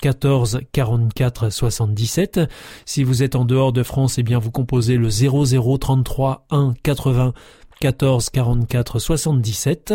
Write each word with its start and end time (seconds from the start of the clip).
14 0.00 0.60
44 0.72 1.50
77. 1.50 2.40
Si 2.84 3.04
vous 3.04 3.22
êtes 3.22 3.36
en 3.36 3.44
dehors 3.44 3.72
de 3.72 3.82
France, 3.82 4.18
eh 4.18 4.22
bien 4.22 4.38
vous 4.38 4.50
composez 4.50 4.96
le 4.96 5.08
0033 5.08 6.46
1 6.50 6.74
80 6.82 7.32
14 7.80 8.30
44 8.30 8.98
77. 8.98 9.94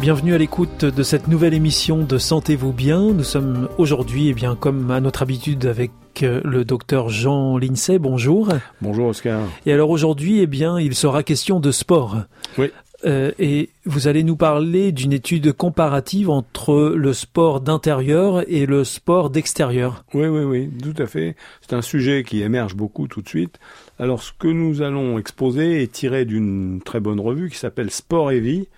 Bienvenue 0.00 0.34
à 0.34 0.38
l'écoute 0.38 0.84
de 0.84 1.02
cette 1.02 1.28
nouvelle 1.28 1.54
émission 1.54 2.02
de 2.02 2.18
Sentez-vous 2.18 2.72
bien. 2.72 3.12
Nous 3.12 3.24
sommes 3.24 3.68
aujourd'hui, 3.78 4.28
eh 4.28 4.34
bien, 4.34 4.56
comme 4.56 4.90
à 4.90 5.00
notre 5.00 5.22
habitude, 5.22 5.64
avec 5.66 5.92
euh, 6.22 6.40
le 6.44 6.64
docteur 6.64 7.08
Jean 7.08 7.56
Lincey. 7.56 7.98
Bonjour. 7.98 8.48
Bonjour 8.82 9.08
Oscar. 9.08 9.40
Et 9.66 9.72
alors 9.72 9.90
aujourd'hui, 9.90 10.40
eh 10.40 10.46
bien, 10.46 10.78
il 10.78 10.94
sera 10.94 11.22
question 11.22 11.60
de 11.60 11.70
sport. 11.70 12.18
Oui. 12.58 12.70
Euh, 13.06 13.32
et 13.38 13.70
vous 13.84 14.08
allez 14.08 14.24
nous 14.24 14.36
parler 14.36 14.90
d'une 14.90 15.12
étude 15.12 15.52
comparative 15.52 16.30
entre 16.30 16.92
le 16.96 17.12
sport 17.12 17.60
d'intérieur 17.60 18.42
et 18.48 18.66
le 18.66 18.84
sport 18.84 19.30
d'extérieur. 19.30 20.04
Oui, 20.14 20.26
oui, 20.26 20.44
oui, 20.44 20.70
tout 20.82 21.02
à 21.02 21.06
fait. 21.06 21.36
C'est 21.60 21.74
un 21.74 21.82
sujet 21.82 22.24
qui 22.24 22.42
émerge 22.42 22.74
beaucoup 22.74 23.06
tout 23.06 23.22
de 23.22 23.28
suite. 23.28 23.58
Alors, 23.98 24.22
ce 24.22 24.32
que 24.38 24.48
nous 24.48 24.82
allons 24.82 25.18
exposer 25.18 25.82
est 25.82 25.92
tiré 25.92 26.24
d'une 26.24 26.80
très 26.84 27.00
bonne 27.00 27.20
revue 27.20 27.50
qui 27.50 27.58
s'appelle 27.58 27.90
Sport 27.90 28.32
et 28.32 28.40
Vie 28.40 28.68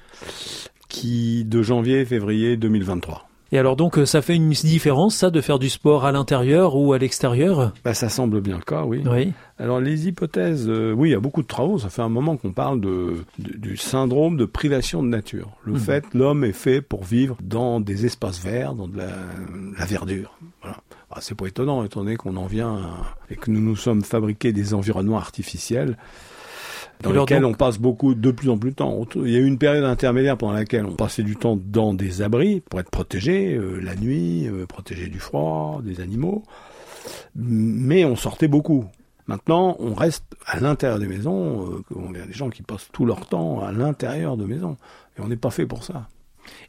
qui 0.88 1.44
de 1.44 1.62
janvier-février 1.62 2.56
2023. 2.56 3.28
Et 3.52 3.58
alors 3.58 3.76
donc 3.76 3.98
ça 4.06 4.22
fait 4.22 4.34
une 4.34 4.50
différence 4.50 5.14
ça 5.14 5.30
de 5.30 5.40
faire 5.40 5.60
du 5.60 5.70
sport 5.70 6.04
à 6.04 6.10
l'intérieur 6.10 6.74
ou 6.74 6.92
à 6.92 6.98
l'extérieur? 6.98 7.72
Bah, 7.84 7.94
Ça 7.94 8.08
semble 8.08 8.40
bien 8.40 8.56
le 8.56 8.62
cas, 8.62 8.84
oui. 8.84 9.04
Oui. 9.08 9.32
Alors 9.58 9.80
les 9.80 10.08
hypothèses, 10.08 10.68
euh, 10.68 10.92
oui, 10.92 11.10
il 11.10 11.12
y 11.12 11.14
a 11.14 11.20
beaucoup 11.20 11.42
de 11.42 11.46
travaux, 11.46 11.78
ça 11.78 11.88
fait 11.88 12.02
un 12.02 12.08
moment 12.08 12.36
qu'on 12.36 12.52
parle 12.52 12.80
de, 12.80 13.24
du 13.38 13.76
syndrome 13.76 14.36
de 14.36 14.44
privation 14.44 15.02
de 15.02 15.08
nature. 15.08 15.50
Le 15.62 15.74
mmh. 15.74 15.78
fait, 15.78 16.04
l'homme 16.12 16.44
est 16.44 16.52
fait 16.52 16.80
pour 16.80 17.04
vivre 17.04 17.36
dans 17.40 17.80
des 17.80 18.04
espaces 18.04 18.40
verts, 18.40 18.74
dans 18.74 18.88
de 18.88 18.98
la, 18.98 19.12
la 19.78 19.84
verdure. 19.86 20.36
Voilà. 20.60 20.78
Ah, 21.10 21.18
c'est 21.20 21.36
pas 21.36 21.46
étonnant, 21.46 21.84
étant 21.84 22.00
donné 22.00 22.16
qu'on 22.16 22.36
en 22.36 22.46
vient 22.46 22.80
et 23.30 23.36
que 23.36 23.50
nous 23.50 23.60
nous 23.60 23.76
sommes 23.76 24.02
fabriqués 24.02 24.52
des 24.52 24.74
environnements 24.74 25.18
artificiels 25.18 25.96
dans 27.02 27.12
lequel 27.12 27.44
on 27.44 27.54
passe 27.54 27.78
beaucoup, 27.78 28.14
de 28.14 28.30
plus 28.30 28.48
en 28.48 28.58
plus 28.58 28.70
de 28.70 28.76
temps. 28.76 29.04
Il 29.16 29.30
y 29.30 29.36
a 29.36 29.38
eu 29.38 29.46
une 29.46 29.58
période 29.58 29.84
intermédiaire 29.84 30.36
pendant 30.36 30.52
laquelle 30.52 30.86
on 30.86 30.94
passait 30.94 31.22
du 31.22 31.36
temps 31.36 31.58
dans 31.62 31.94
des 31.94 32.22
abris 32.22 32.60
pour 32.60 32.80
être 32.80 32.90
protégé 32.90 33.54
euh, 33.54 33.80
la 33.82 33.94
nuit, 33.94 34.48
euh, 34.48 34.66
protégé 34.66 35.08
du 35.08 35.18
froid, 35.18 35.80
des 35.82 36.00
animaux, 36.00 36.42
mais 37.34 38.04
on 38.04 38.16
sortait 38.16 38.48
beaucoup. 38.48 38.84
Maintenant, 39.26 39.76
on 39.80 39.94
reste 39.94 40.24
à 40.46 40.60
l'intérieur 40.60 40.98
des 40.98 41.08
maisons. 41.08 41.66
Euh, 41.66 42.08
il 42.10 42.18
y 42.18 42.22
a 42.22 42.26
des 42.26 42.32
gens 42.32 42.48
qui 42.48 42.62
passent 42.62 42.88
tout 42.92 43.04
leur 43.04 43.26
temps 43.26 43.60
à 43.60 43.72
l'intérieur 43.72 44.36
de 44.36 44.44
maisons, 44.44 44.76
et 45.18 45.20
on 45.20 45.28
n'est 45.28 45.36
pas 45.36 45.50
fait 45.50 45.66
pour 45.66 45.84
ça. 45.84 46.08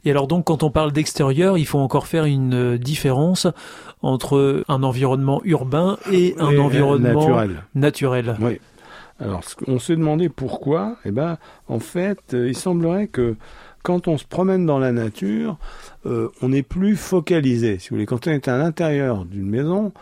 Et 0.04 0.10
alors 0.10 0.26
donc 0.26 0.46
quand 0.46 0.64
on 0.64 0.72
parle 0.72 0.90
d'extérieur, 0.90 1.56
il 1.56 1.64
faut 1.64 1.78
encore 1.78 2.08
faire 2.08 2.24
une 2.24 2.76
différence 2.78 3.46
entre 4.02 4.64
un 4.66 4.82
environnement 4.82 5.40
urbain 5.44 5.98
et 6.10 6.34
un 6.38 6.58
environnement 6.58 7.28
naturel. 7.28 7.62
naturel. 7.76 8.36
Oui. 8.40 8.58
Alors, 9.20 9.42
on 9.66 9.78
s'est 9.78 9.96
demandé 9.96 10.28
pourquoi. 10.28 10.96
Eh 11.04 11.10
ben, 11.10 11.38
en 11.66 11.80
fait, 11.80 12.34
euh, 12.34 12.48
il 12.48 12.56
semblerait 12.56 13.08
que 13.08 13.36
quand 13.82 14.06
on 14.06 14.16
se 14.16 14.24
promène 14.24 14.64
dans 14.64 14.78
la 14.78 14.92
nature, 14.92 15.58
euh, 16.06 16.30
on 16.40 16.52
est 16.52 16.62
plus 16.62 16.94
focalisé. 16.94 17.78
Si 17.78 17.88
vous 17.88 17.96
voulez, 17.96 18.06
quand 18.06 18.26
on 18.26 18.30
est 18.30 18.46
à 18.48 18.56
l'intérieur 18.56 19.24
d'une 19.24 19.48
maison, 19.48 19.92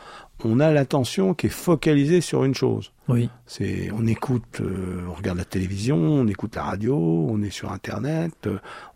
on 0.45 0.61
a 0.61 0.71
l'attention 0.71 1.33
qui 1.33 1.47
est 1.47 1.51
focalisée 1.51 2.21
sur 2.21 2.45
une 2.45 2.55
chose. 2.55 2.93
Oui. 3.09 3.31
C'est, 3.47 3.91
on 3.97 4.07
écoute, 4.07 4.61
euh, 4.61 5.01
on 5.09 5.15
regarde 5.15 5.39
la 5.39 5.45
télévision, 5.47 5.97
on 5.97 6.27
écoute 6.27 6.57
la 6.57 6.65
radio, 6.65 6.97
on 6.97 7.41
est 7.43 7.51
sur 7.51 7.73
Internet, 7.73 8.49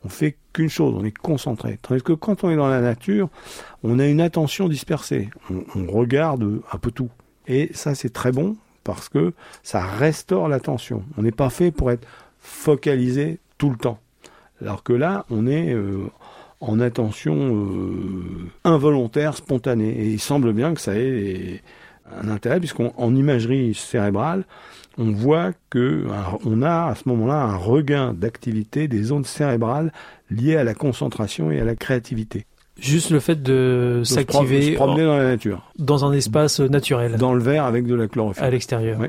on 0.04 0.08
fait 0.10 0.36
qu'une 0.52 0.68
chose, 0.68 0.94
on 0.98 1.04
est 1.04 1.16
concentré. 1.16 1.78
Tandis 1.80 2.02
que 2.02 2.12
quand 2.12 2.44
on 2.44 2.50
est 2.50 2.56
dans 2.56 2.68
la 2.68 2.82
nature, 2.82 3.30
on 3.82 3.98
a 3.98 4.06
une 4.06 4.20
attention 4.20 4.68
dispersée. 4.68 5.30
on 5.48 5.90
regarde 5.90 6.60
un 6.70 6.78
peu 6.78 6.90
tout. 6.90 7.10
Et 7.46 7.70
ça, 7.72 7.94
c'est 7.94 8.12
très 8.12 8.32
bon 8.32 8.56
parce 8.84 9.08
que 9.08 9.32
ça 9.62 9.82
restaure 9.82 10.48
l'attention. 10.48 11.04
On 11.16 11.22
n'est 11.22 11.32
pas 11.32 11.50
fait 11.50 11.70
pour 11.70 11.90
être 11.90 12.06
focalisé 12.38 13.38
tout 13.58 13.70
le 13.70 13.76
temps. 13.76 13.98
Alors 14.60 14.82
que 14.82 14.92
là, 14.92 15.24
on 15.30 15.46
est 15.46 15.72
euh, 15.72 16.10
en 16.60 16.80
attention 16.80 17.36
euh, 17.36 18.50
involontaire, 18.64 19.36
spontanée. 19.36 19.90
Et 19.90 20.06
il 20.08 20.20
semble 20.20 20.52
bien 20.52 20.74
que 20.74 20.80
ça 20.80 20.94
ait 20.94 21.62
un 22.20 22.28
intérêt, 22.28 22.58
puisqu'en 22.58 23.14
imagerie 23.14 23.74
cérébrale, 23.74 24.44
on 24.98 25.12
voit 25.12 25.52
que 25.70 26.06
on 26.44 26.62
a 26.62 26.86
à 26.86 26.94
ce 26.94 27.08
moment-là 27.08 27.40
un 27.42 27.56
regain 27.56 28.12
d'activité 28.14 28.88
des 28.88 29.12
ondes 29.12 29.26
cérébrales 29.26 29.92
liées 30.30 30.56
à 30.56 30.64
la 30.64 30.74
concentration 30.74 31.50
et 31.50 31.60
à 31.60 31.64
la 31.64 31.76
créativité. 31.76 32.46
Juste 32.80 33.10
le 33.10 33.20
fait 33.20 33.42
de, 33.42 34.02
s'activer. 34.04 34.72
promener 34.72 35.04
dans 35.04 35.16
la 35.16 35.24
nature. 35.24 35.70
Dans 35.78 36.04
un 36.04 36.12
espace 36.12 36.60
naturel. 36.60 37.16
Dans 37.16 37.34
le 37.34 37.42
verre 37.42 37.64
avec 37.64 37.86
de 37.86 37.94
la 37.94 38.08
chlorophylle. 38.08 38.44
À 38.44 38.50
l'extérieur. 38.50 38.98
Oui. 39.00 39.08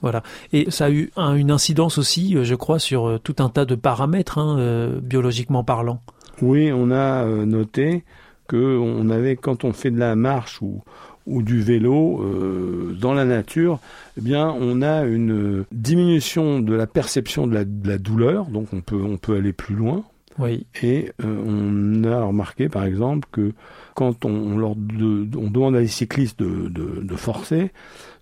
Voilà. 0.00 0.22
Et 0.52 0.70
ça 0.70 0.86
a 0.86 0.90
eu 0.90 1.10
une 1.16 1.50
incidence 1.50 1.98
aussi, 1.98 2.36
euh, 2.36 2.44
je 2.44 2.54
crois, 2.54 2.78
sur 2.78 3.08
euh, 3.08 3.18
tout 3.18 3.36
un 3.40 3.48
tas 3.48 3.64
de 3.64 3.74
paramètres, 3.74 4.38
hein, 4.38 4.58
euh, 4.58 5.00
biologiquement 5.00 5.64
parlant. 5.64 6.00
Oui, 6.40 6.70
on 6.72 6.90
a 6.92 7.24
noté 7.24 8.04
que 8.46 8.78
on 8.78 9.10
avait, 9.10 9.34
quand 9.34 9.64
on 9.64 9.72
fait 9.72 9.90
de 9.90 9.98
la 9.98 10.14
marche 10.14 10.62
ou, 10.62 10.82
ou 11.26 11.42
du 11.42 11.60
vélo 11.60 12.24
dans 13.00 13.12
la 13.12 13.24
nature, 13.24 13.80
eh 14.16 14.20
bien, 14.20 14.48
on 14.48 14.80
a 14.80 15.02
une 15.02 15.64
diminution 15.72 16.60
de 16.60 16.74
la 16.74 16.86
perception 16.86 17.48
de 17.48 17.54
la, 17.54 17.64
de 17.64 17.88
la 17.88 17.98
douleur, 17.98 18.44
donc 18.46 18.68
on 18.72 18.80
peut, 18.80 19.02
on 19.02 19.16
peut 19.16 19.34
aller 19.34 19.52
plus 19.52 19.74
loin. 19.74 20.04
Oui. 20.38 20.66
Et 20.82 21.12
euh, 21.24 21.42
on 21.46 22.04
a 22.04 22.24
remarqué, 22.24 22.68
par 22.68 22.84
exemple, 22.84 23.28
que 23.32 23.52
quand 23.94 24.24
on, 24.24 24.56
leur 24.56 24.70
on 24.70 25.50
demande 25.50 25.76
à 25.76 25.80
les 25.80 25.88
cyclistes 25.88 26.38
de, 26.38 26.68
de, 26.68 27.16
forcer 27.16 27.72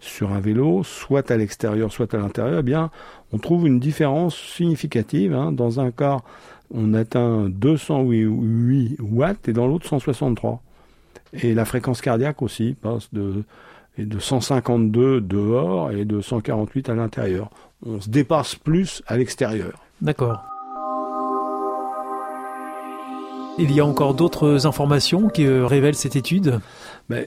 sur 0.00 0.32
un 0.32 0.40
vélo, 0.40 0.82
soit 0.82 1.30
à 1.30 1.36
l'extérieur, 1.36 1.92
soit 1.92 2.14
à 2.14 2.16
l'intérieur, 2.16 2.60
eh 2.60 2.62
bien, 2.62 2.90
on 3.32 3.38
trouve 3.38 3.66
une 3.66 3.78
différence 3.78 4.36
significative. 4.36 5.34
Hein. 5.34 5.52
Dans 5.52 5.78
un 5.80 5.90
cas, 5.90 6.18
on 6.72 6.94
atteint 6.94 7.48
208 7.50 8.96
watts 9.00 9.48
et 9.48 9.52
dans 9.52 9.66
l'autre 9.66 9.86
163. 9.86 10.62
Et 11.34 11.52
la 11.52 11.66
fréquence 11.66 12.00
cardiaque 12.00 12.40
aussi 12.40 12.74
passe 12.80 13.12
de, 13.12 13.44
de 13.98 14.18
152 14.18 15.20
dehors 15.20 15.90
et 15.90 16.06
de 16.06 16.22
148 16.22 16.88
à 16.88 16.94
l'intérieur. 16.94 17.50
On 17.84 18.00
se 18.00 18.08
dépasse 18.08 18.54
plus 18.54 19.02
à 19.06 19.18
l'extérieur. 19.18 19.72
D'accord. 20.00 20.55
Il 23.58 23.72
y 23.72 23.80
a 23.80 23.86
encore 23.86 24.14
d'autres 24.14 24.66
informations 24.66 25.28
qui 25.28 25.48
révèlent 25.48 25.94
cette 25.94 26.16
étude? 26.16 26.60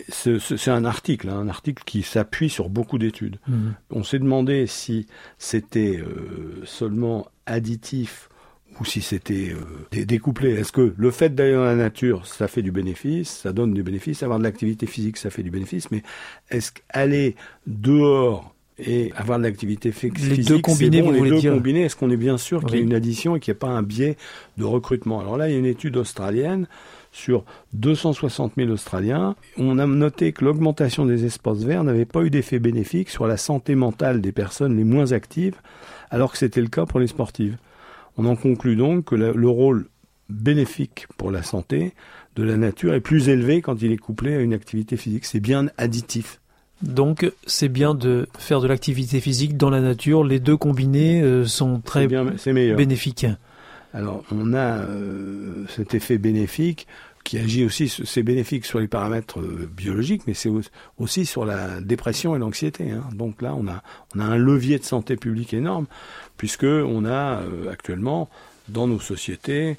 C'est 0.09 0.69
un 0.69 0.85
article, 0.85 1.29
hein, 1.29 1.39
un 1.39 1.47
article 1.47 1.83
qui 1.85 2.03
s'appuie 2.03 2.49
sur 2.49 2.69
beaucoup 2.69 2.99
d'études. 2.99 3.39
Mhm. 3.47 3.73
On 3.91 4.03
s'est 4.03 4.19
demandé 4.19 4.67
si 4.67 5.07
c'était 5.39 5.97
euh, 5.97 6.61
seulement 6.65 7.27
additif 7.45 8.29
ou 8.79 8.85
si 8.85 9.01
c'était 9.01 9.53
euh, 9.53 10.05
découplé. 10.05 10.51
Est-ce 10.51 10.71
que 10.71 10.93
le 10.95 11.11
fait 11.11 11.33
d'aller 11.33 11.53
dans 11.53 11.63
la 11.63 11.75
nature, 11.75 12.27
ça 12.27 12.47
fait 12.47 12.61
du 12.61 12.71
bénéfice, 12.71 13.29
ça 13.29 13.51
donne 13.51 13.73
du 13.73 13.81
bénéfice, 13.81 14.21
avoir 14.21 14.37
de 14.37 14.43
l'activité 14.43 14.85
physique, 14.85 15.17
ça 15.17 15.29
fait 15.29 15.43
du 15.43 15.51
bénéfice, 15.51 15.89
mais 15.91 16.03
est-ce 16.49 16.71
qu'aller 16.71 17.35
dehors 17.65 18.55
et 18.79 19.11
avoir 19.15 19.37
de 19.37 19.43
l'activité 19.43 19.91
physique. 19.91 20.37
Les 20.37 20.43
deux 20.43 20.59
combinés, 20.59 21.01
bon, 21.01 21.11
vous 21.11 21.23
les 21.23 21.29
deux 21.29 21.39
dire 21.39 21.53
combinés, 21.53 21.83
est-ce 21.83 21.95
qu'on 21.95 22.09
est 22.09 22.17
bien 22.17 22.37
sûr 22.37 22.63
qu'il 22.63 22.77
y 22.77 22.79
a 22.79 22.83
une 22.83 22.93
addition 22.93 23.35
et 23.35 23.39
qu'il 23.39 23.51
n'y 23.53 23.57
a 23.57 23.59
pas 23.59 23.69
un 23.69 23.83
biais 23.83 24.17
de 24.57 24.63
recrutement? 24.63 25.19
Alors 25.19 25.37
là, 25.37 25.49
il 25.49 25.53
y 25.53 25.55
a 25.55 25.59
une 25.59 25.65
étude 25.65 25.97
australienne 25.97 26.67
sur 27.11 27.43
260 27.73 28.53
000 28.57 28.69
Australiens. 28.69 29.35
On 29.57 29.79
a 29.79 29.87
noté 29.87 30.31
que 30.31 30.45
l'augmentation 30.45 31.05
des 31.05 31.25
espaces 31.25 31.63
verts 31.63 31.83
n'avait 31.83 32.05
pas 32.05 32.21
eu 32.21 32.29
d'effet 32.29 32.59
bénéfique 32.59 33.09
sur 33.09 33.27
la 33.27 33.37
santé 33.37 33.75
mentale 33.75 34.21
des 34.21 34.31
personnes 34.31 34.77
les 34.77 34.83
moins 34.83 35.11
actives, 35.11 35.55
alors 36.11 36.31
que 36.31 36.37
c'était 36.37 36.61
le 36.61 36.67
cas 36.67 36.85
pour 36.85 36.99
les 36.99 37.07
sportives. 37.07 37.57
On 38.17 38.25
en 38.25 38.35
conclut 38.35 38.75
donc 38.75 39.05
que 39.05 39.15
le 39.15 39.49
rôle 39.49 39.87
bénéfique 40.29 41.07
pour 41.17 41.31
la 41.31 41.41
santé 41.41 41.93
de 42.35 42.43
la 42.43 42.57
nature 42.57 42.93
est 42.93 43.01
plus 43.01 43.29
élevé 43.29 43.61
quand 43.61 43.81
il 43.81 43.91
est 43.91 43.97
couplé 43.97 44.35
à 44.35 44.39
une 44.39 44.53
activité 44.53 44.95
physique. 44.95 45.25
C'est 45.25 45.39
bien 45.39 45.69
additif. 45.77 46.39
Donc 46.81 47.29
c'est 47.45 47.67
bien 47.69 47.93
de 47.93 48.27
faire 48.37 48.61
de 48.61 48.67
l'activité 48.67 49.19
physique 49.19 49.57
dans 49.57 49.69
la 49.69 49.81
nature. 49.81 50.23
Les 50.23 50.39
deux 50.39 50.55
combinés 50.57 51.21
euh, 51.21 51.45
sont 51.45 51.81
très 51.81 52.07
bien, 52.07 52.23
bénéfiques. 52.75 53.25
Alors, 53.93 54.23
on 54.31 54.53
a 54.53 54.77
euh, 54.83 55.65
cet 55.67 55.93
effet 55.95 56.17
bénéfique 56.17 56.87
qui 57.25 57.37
agit 57.37 57.65
aussi, 57.65 57.89
c'est 57.89 58.23
bénéfique 58.23 58.65
sur 58.65 58.79
les 58.79 58.87
paramètres 58.87 59.39
euh, 59.41 59.69
biologiques, 59.75 60.21
mais 60.25 60.33
c'est 60.33 60.47
au- 60.49 60.61
aussi 60.99 61.25
sur 61.25 61.43
la 61.43 61.81
dépression 61.81 62.35
et 62.35 62.39
l'anxiété. 62.39 62.91
hein. 62.91 63.03
Donc 63.13 63.41
là, 63.41 63.53
on 63.55 63.67
a, 63.67 63.83
on 64.15 64.19
a 64.19 64.23
un 64.23 64.37
levier 64.37 64.79
de 64.79 64.83
santé 64.85 65.15
publique 65.17 65.53
énorme, 65.53 65.85
puisque 66.37 66.63
on 66.63 67.03
a 67.03 67.41
euh, 67.41 67.69
actuellement, 67.71 68.29
dans 68.69 68.87
nos 68.87 68.99
sociétés, 68.99 69.77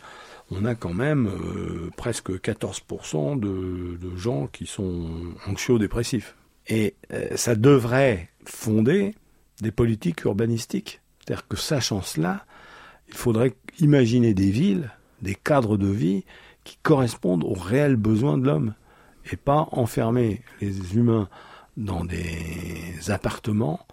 on 0.51 0.65
a 0.65 0.75
quand 0.75 0.93
même 0.93 1.29
euh, 1.29 1.91
presque 1.97 2.31
14% 2.31 3.39
de, 3.41 3.97
de 3.97 4.17
gens 4.17 4.49
qui 4.53 4.67
sont 4.67 5.07
anxio-dépressifs. 5.49 6.35
Et 6.69 6.95
euh, 7.13 7.37
ça 7.37 7.55
devrait 7.55 8.29
fonder 8.45 9.15
des 9.61 9.71
politiques 9.71 10.25
urbanistiques. 10.25 11.01
C'est-à-dire 11.21 11.47
que 11.49 11.57
sachant 11.57 12.03
cela, 12.03 12.45
il 13.09 13.15
faudrait 13.15 13.55
imaginer 13.79 14.35
des 14.35 14.51
villes, 14.51 14.91
des 15.23 15.35
cadres 15.35 15.77
de 15.77 15.89
vie 15.89 16.25
qui 16.65 16.79
correspondent 16.83 17.45
aux 17.45 17.55
réels 17.55 17.97
besoins 17.97 18.39
de 18.39 18.47
l'homme 18.47 18.75
et 19.33 19.37
pas 19.37 19.69
enfermer 19.73 20.43
les 20.61 20.97
humains 20.97 21.29
dans 21.77 22.05
des 22.05 23.11
appartements 23.11 23.87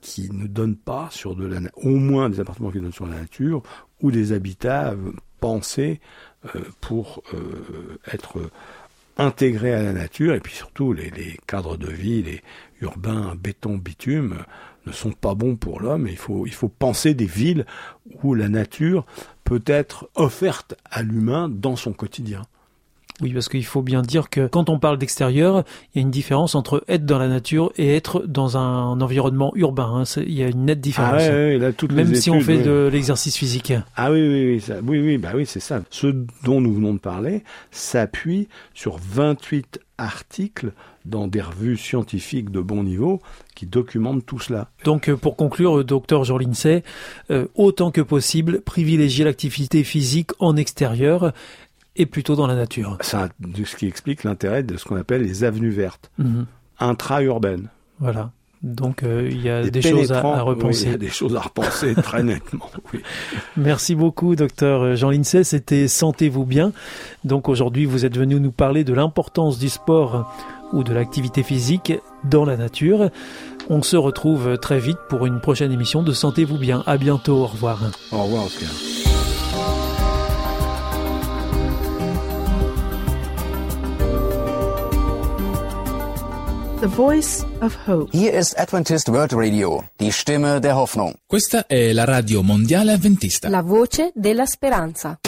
qui 0.00 0.30
ne 0.32 0.46
donnent 0.46 0.76
pas 0.76 1.08
sur 1.10 1.34
de 1.36 1.46
la 1.46 1.60
au 1.76 1.90
moins 1.90 2.30
des 2.30 2.40
appartements 2.40 2.70
qui 2.70 2.80
donnent 2.80 2.92
sur 2.92 3.06
la 3.06 3.20
nature 3.20 3.62
ou 4.00 4.10
des 4.10 4.32
habitats 4.32 4.92
euh, 4.92 5.12
pensés 5.40 6.00
euh, 6.54 6.60
pour 6.80 7.22
être 8.12 8.50
intégrés 9.20 9.74
à 9.74 9.82
la 9.82 9.92
nature 9.92 10.34
et 10.34 10.40
puis 10.40 10.54
surtout 10.54 10.92
les, 10.92 11.12
cadres 11.46 11.76
de 11.76 11.90
vie, 11.90 12.22
les 12.22 12.40
urbains 12.80 13.34
béton 13.36 13.76
bitume 13.76 14.38
ne 14.86 14.92
sont 14.92 15.12
pas 15.12 15.34
bons 15.34 15.56
pour 15.56 15.80
l'homme. 15.80 16.08
Il 16.08 16.16
faut 16.16 16.46
il 16.46 16.54
faut 16.54 16.68
penser 16.68 17.14
des 17.14 17.26
villes 17.26 17.66
où 18.22 18.34
la 18.34 18.48
nature 18.48 19.04
peut 19.44 19.62
être 19.66 20.08
offerte 20.14 20.74
à 20.90 21.02
l'humain 21.02 21.48
dans 21.48 21.76
son 21.76 21.92
quotidien. 21.92 22.42
Oui, 23.20 23.32
parce 23.32 23.48
qu'il 23.48 23.64
faut 23.64 23.82
bien 23.82 24.02
dire 24.02 24.30
que 24.30 24.46
quand 24.46 24.68
on 24.70 24.78
parle 24.78 24.98
d'extérieur, 24.98 25.64
il 25.94 25.98
y 25.98 26.00
a 26.00 26.02
une 26.02 26.10
différence 26.10 26.54
entre 26.54 26.84
être 26.88 27.04
dans 27.04 27.18
la 27.18 27.28
nature 27.28 27.72
et 27.76 27.94
être 27.94 28.24
dans 28.26 28.56
un 28.56 29.00
environnement 29.00 29.52
urbain. 29.56 30.02
hein. 30.04 30.22
Il 30.26 30.32
y 30.32 30.42
a 30.42 30.48
une 30.48 30.64
nette 30.64 30.78
Ah 30.78 30.82
différence. 30.82 31.22
ouais, 31.22 31.28
ouais, 31.30 31.58
là, 31.58 31.72
toutes 31.72 31.92
Même 31.92 32.10
les 32.10 32.20
si 32.20 32.30
on 32.30 32.40
fait 32.40 32.58
ouais. 32.58 32.62
de 32.62 32.88
l'exercice 32.92 33.36
physique. 33.36 33.72
Ah 33.96 34.10
oui, 34.10 34.20
oui, 34.20 34.52
oui, 34.54 34.60
ça, 34.60 34.74
oui, 34.82 35.00
oui, 35.00 35.18
bah 35.18 35.32
oui, 35.34 35.44
c'est 35.46 35.60
ça. 35.60 35.82
Ce 35.90 36.06
dont 36.44 36.60
nous 36.60 36.74
venons 36.74 36.94
de 36.94 36.98
parler 36.98 37.42
s'appuie 37.70 38.48
sur 38.74 38.96
28 38.98 39.80
articles 39.98 40.72
dans 41.04 41.26
des 41.28 41.40
revues 41.40 41.76
scientifiques 41.76 42.50
de 42.50 42.60
bon 42.60 42.82
niveau 42.82 43.20
qui 43.54 43.66
documentent 43.66 44.24
tout 44.24 44.38
cela. 44.38 44.70
Donc, 44.84 45.08
euh, 45.08 45.16
pour 45.16 45.36
conclure, 45.36 45.78
euh, 45.78 45.84
docteur 45.84 46.24
Jean 46.24 46.38
euh, 47.30 47.46
autant 47.54 47.90
que 47.90 48.00
possible, 48.00 48.60
privilégier 48.62 49.24
l'activité 49.24 49.84
physique 49.84 50.30
en 50.38 50.56
extérieur 50.56 51.32
et 51.96 52.06
plutôt 52.06 52.36
dans 52.36 52.46
la 52.46 52.54
nature. 52.54 52.96
Ça, 53.00 53.28
ce 53.64 53.76
qui 53.76 53.86
explique 53.86 54.24
l'intérêt 54.24 54.62
de 54.62 54.76
ce 54.76 54.84
qu'on 54.84 54.96
appelle 54.96 55.22
les 55.22 55.44
avenues 55.44 55.70
vertes, 55.70 56.10
Mhm. 56.18 56.46
intra-urbaines. 56.78 57.68
Voilà. 57.98 58.30
Donc, 58.62 59.02
euh, 59.04 59.26
il 59.30 59.40
y 59.40 59.48
a 59.48 59.62
Des 59.62 59.70
des, 59.70 59.80
choses 59.82 60.12
à, 60.12 60.22
oui, 60.22 60.40
repenser. 60.40 60.84
il 60.84 60.90
y 60.90 60.94
a 60.94 60.98
des 60.98 61.08
choses 61.08 61.34
à 61.34 61.40
repenser 61.40 61.94
très 62.02 62.22
nettement. 62.22 62.70
Oui. 62.92 63.00
Merci 63.56 63.94
beaucoup, 63.94 64.36
docteur 64.36 64.96
Jean 64.96 65.08
Lincey. 65.10 65.44
C'était 65.44 65.88
Sentez-vous 65.88 66.44
bien. 66.44 66.72
Donc 67.24 67.48
aujourd'hui, 67.48 67.86
vous 67.86 68.04
êtes 68.04 68.16
venu 68.18 68.38
nous 68.38 68.52
parler 68.52 68.84
de 68.84 68.92
l'importance 68.92 69.58
du 69.58 69.70
sport 69.70 70.30
ou 70.74 70.84
de 70.84 70.92
l'activité 70.92 71.42
physique 71.42 71.94
dans 72.24 72.44
la 72.44 72.58
nature. 72.58 73.08
On 73.70 73.82
se 73.82 73.96
retrouve 73.96 74.58
très 74.58 74.78
vite 74.78 74.98
pour 75.08 75.24
une 75.24 75.40
prochaine 75.40 75.72
émission 75.72 76.02
de 76.02 76.12
Sentez-vous 76.12 76.58
bien. 76.58 76.82
À 76.86 76.98
bientôt. 76.98 77.38
Au 77.38 77.46
revoir. 77.46 77.80
Au 78.12 78.24
revoir, 78.24 78.44
Oscar. 78.44 78.68
The 86.80 86.88
Voice 86.88 87.44
of 87.60 87.76
Hope. 87.86 88.08
Hier 88.10 88.32
ist 88.32 88.58
Adventist 88.58 89.10
World 89.10 89.34
Radio, 89.34 89.84
die 90.00 90.10
Stimme 90.10 90.62
der 90.62 90.76
Hoffnung. 90.76 91.14
Questa 91.26 91.66
è 91.66 91.92
la 91.92 92.04
radio 92.04 92.42
mondiale 92.42 92.92
avventista. 92.92 93.50
La 93.50 93.60
voce 93.60 94.12
della 94.14 94.46
speranza. 94.46 95.18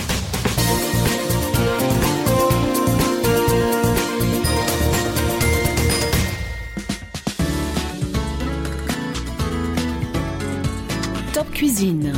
Top 11.35 11.53
Cuisine. 11.53 12.15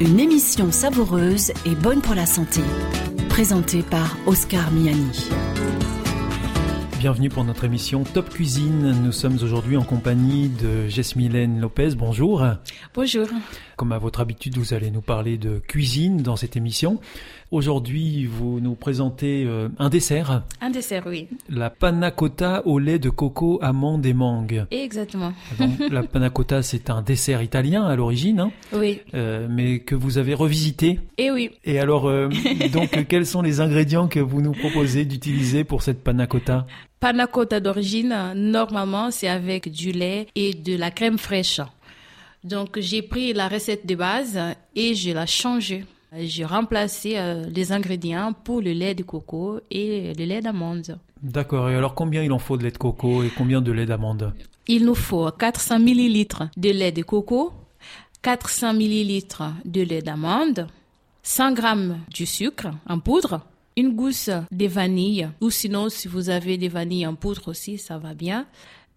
Une 0.00 0.20
émission 0.20 0.70
savoureuse 0.70 1.52
et 1.64 1.74
bonne 1.74 2.02
pour 2.02 2.14
la 2.14 2.26
santé. 2.26 2.60
Présentée 3.30 3.82
par 3.82 4.14
Oscar 4.26 4.70
Miani. 4.72 5.08
Bienvenue 6.98 7.28
pour 7.28 7.44
notre 7.44 7.62
émission 7.64 8.02
Top 8.02 8.28
Cuisine. 8.28 8.92
Nous 9.04 9.12
sommes 9.12 9.36
aujourd'hui 9.42 9.76
en 9.76 9.84
compagnie 9.84 10.48
de 10.48 10.88
Jesmilène 10.88 11.60
Lopez. 11.60 11.90
Bonjour. 11.96 12.44
Bonjour. 12.92 13.28
Comme 13.76 13.92
à 13.92 13.98
votre 13.98 14.18
habitude, 14.20 14.56
vous 14.58 14.74
allez 14.74 14.90
nous 14.90 15.00
parler 15.00 15.38
de 15.38 15.58
cuisine 15.60 16.16
dans 16.22 16.34
cette 16.34 16.56
émission. 16.56 16.98
Aujourd'hui, 17.52 18.26
vous 18.26 18.58
nous 18.60 18.74
présentez 18.74 19.44
euh, 19.46 19.68
un 19.78 19.88
dessert, 19.88 20.42
Un 20.60 20.70
dessert, 20.70 21.04
oui. 21.06 21.28
la 21.48 21.70
panna 21.70 22.10
cotta 22.10 22.62
au 22.66 22.80
lait 22.80 22.98
de 22.98 23.08
coco, 23.08 23.58
amande 23.62 24.04
et 24.04 24.12
mangue. 24.12 24.66
Exactement. 24.72 25.32
La 25.90 26.02
panna 26.02 26.28
cotta, 26.28 26.62
c'est 26.62 26.90
un 26.90 27.00
dessert 27.00 27.40
italien 27.40 27.84
à 27.84 27.94
l'origine, 27.96 28.40
hein, 28.40 28.50
Oui. 28.74 29.00
euh, 29.14 29.46
mais 29.48 29.78
que 29.78 29.94
vous 29.94 30.18
avez 30.18 30.34
revisité. 30.34 30.98
Et 31.16 31.30
oui. 31.30 31.50
Et 31.64 31.78
alors, 31.78 32.06
euh, 32.08 32.28
donc, 32.72 33.06
quels 33.08 33.24
sont 33.24 33.40
les 33.40 33.60
ingrédients 33.60 34.08
que 34.08 34.20
vous 34.20 34.42
nous 34.42 34.52
proposez 34.52 35.04
d'utiliser 35.06 35.62
pour 35.64 35.82
cette 35.82 36.02
panna 36.04 36.26
cotta? 36.26 36.66
Panna 37.00 37.28
cotta 37.28 37.60
d'origine, 37.60 38.32
normalement, 38.34 39.12
c'est 39.12 39.28
avec 39.28 39.70
du 39.70 39.92
lait 39.92 40.26
et 40.34 40.52
de 40.52 40.76
la 40.76 40.90
crème 40.90 41.16
fraîche. 41.16 41.60
Donc, 42.42 42.78
j'ai 42.80 43.02
pris 43.02 43.32
la 43.32 43.48
recette 43.48 43.86
de 43.86 43.94
base 43.94 44.38
et 44.74 44.94
je 44.96 45.10
l'ai 45.10 45.26
changée. 45.26 45.84
J'ai 46.16 46.44
remplacé 46.44 47.14
euh, 47.16 47.44
les 47.54 47.70
ingrédients 47.70 48.32
pour 48.32 48.60
le 48.60 48.72
lait 48.72 48.94
de 48.94 49.02
coco 49.04 49.60
et 49.70 50.12
le 50.14 50.24
lait 50.24 50.40
d'amande. 50.40 50.98
D'accord. 51.22 51.70
Et 51.70 51.76
alors, 51.76 51.94
combien 51.94 52.22
il 52.22 52.32
en 52.32 52.38
faut 52.38 52.56
de 52.56 52.64
lait 52.64 52.70
de 52.70 52.78
coco 52.78 53.22
et 53.22 53.30
combien 53.30 53.60
de 53.60 53.70
lait 53.70 53.86
d'amande? 53.86 54.32
Il 54.66 54.84
nous 54.84 54.94
faut 54.94 55.30
400 55.30 55.78
millilitres 55.78 56.44
de 56.56 56.70
lait 56.70 56.92
de 56.92 57.02
coco, 57.02 57.52
400 58.22 58.74
millilitres 58.74 59.44
de 59.64 59.82
lait 59.82 60.02
d'amande, 60.02 60.66
100 61.22 61.52
grammes 61.52 61.98
du 62.12 62.26
sucre 62.26 62.68
en 62.88 62.98
poudre, 62.98 63.42
une 63.78 63.94
gousse 63.94 64.28
de 64.50 64.66
vanille, 64.66 65.28
ou 65.40 65.50
sinon 65.50 65.88
si 65.88 66.08
vous 66.08 66.30
avez 66.30 66.58
des 66.58 66.68
vanilles 66.68 67.06
en 67.06 67.14
poudre 67.14 67.46
aussi, 67.46 67.78
ça 67.78 67.96
va 67.96 68.12
bien, 68.12 68.44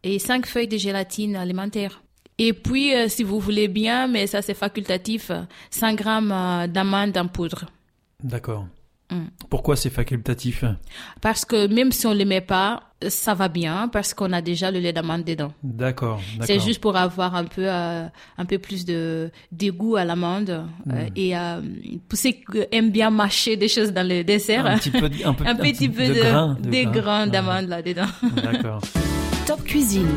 et 0.01 0.17
5 0.17 0.47
feuilles 0.47 0.67
de 0.67 0.77
gélatine 0.77 1.35
alimentaire. 1.35 2.01
Et 2.39 2.53
puis, 2.53 2.95
euh, 2.95 3.07
si 3.07 3.21
vous 3.21 3.39
voulez 3.39 3.67
bien, 3.67 4.07
mais 4.07 4.25
ça 4.25 4.41
c'est 4.41 4.55
facultatif, 4.55 5.29
euh, 5.29 5.43
100 5.69 5.93
grammes 5.93 6.31
euh, 6.31 6.65
d'amandes 6.65 7.15
en 7.15 7.27
poudre. 7.27 7.65
D'accord. 8.23 8.65
Mm. 9.11 9.25
Pourquoi 9.49 9.75
c'est 9.75 9.89
facultatif? 9.89 10.63
Parce 11.21 11.45
que 11.45 11.67
même 11.67 11.91
si 11.91 12.07
on 12.07 12.13
ne 12.13 12.19
le 12.19 12.25
met 12.25 12.41
pas, 12.41 12.83
ça 13.09 13.33
va 13.33 13.47
bien, 13.47 13.87
parce 13.87 14.13
qu'on 14.13 14.31
a 14.31 14.41
déjà 14.41 14.71
le 14.71 14.79
lait 14.79 14.93
d'amande 14.93 15.23
dedans. 15.23 15.51
D'accord. 15.63 16.21
C'est 16.41 16.59
juste 16.59 16.79
pour 16.79 16.95
avoir 16.95 17.35
un 17.35 17.45
peu 17.45 17.65
euh, 17.65 18.05
un 18.37 18.45
peu 18.45 18.57
plus 18.57 18.85
de 18.85 19.31
dégoût 19.51 19.95
à 19.95 20.05
l'amande 20.05 20.49
euh, 20.49 21.09
et 21.15 21.35
euh, 21.37 21.61
pour 22.07 22.17
ceux 22.17 22.31
qui 22.31 22.43
aiment 22.71 22.91
bien 22.91 23.09
mâcher 23.09 23.57
des 23.57 23.67
choses 23.67 23.91
dans 23.91 24.07
le 24.07 24.23
dessert, 24.23 24.65
un 24.65 24.77
petit 24.77 24.91
peu, 24.91 25.09
un 25.25 25.33
peu, 25.33 25.45
un 25.47 25.55
petit 25.55 25.89
peu 25.89 26.07
de, 26.07 26.93
grains, 26.93 27.25
des 27.25 27.31
d'amande 27.31 27.67
là 27.67 27.81
dedans. 27.81 28.07
D'accord. 28.43 28.81
Top 29.45 29.63
Cuisine. 29.63 30.07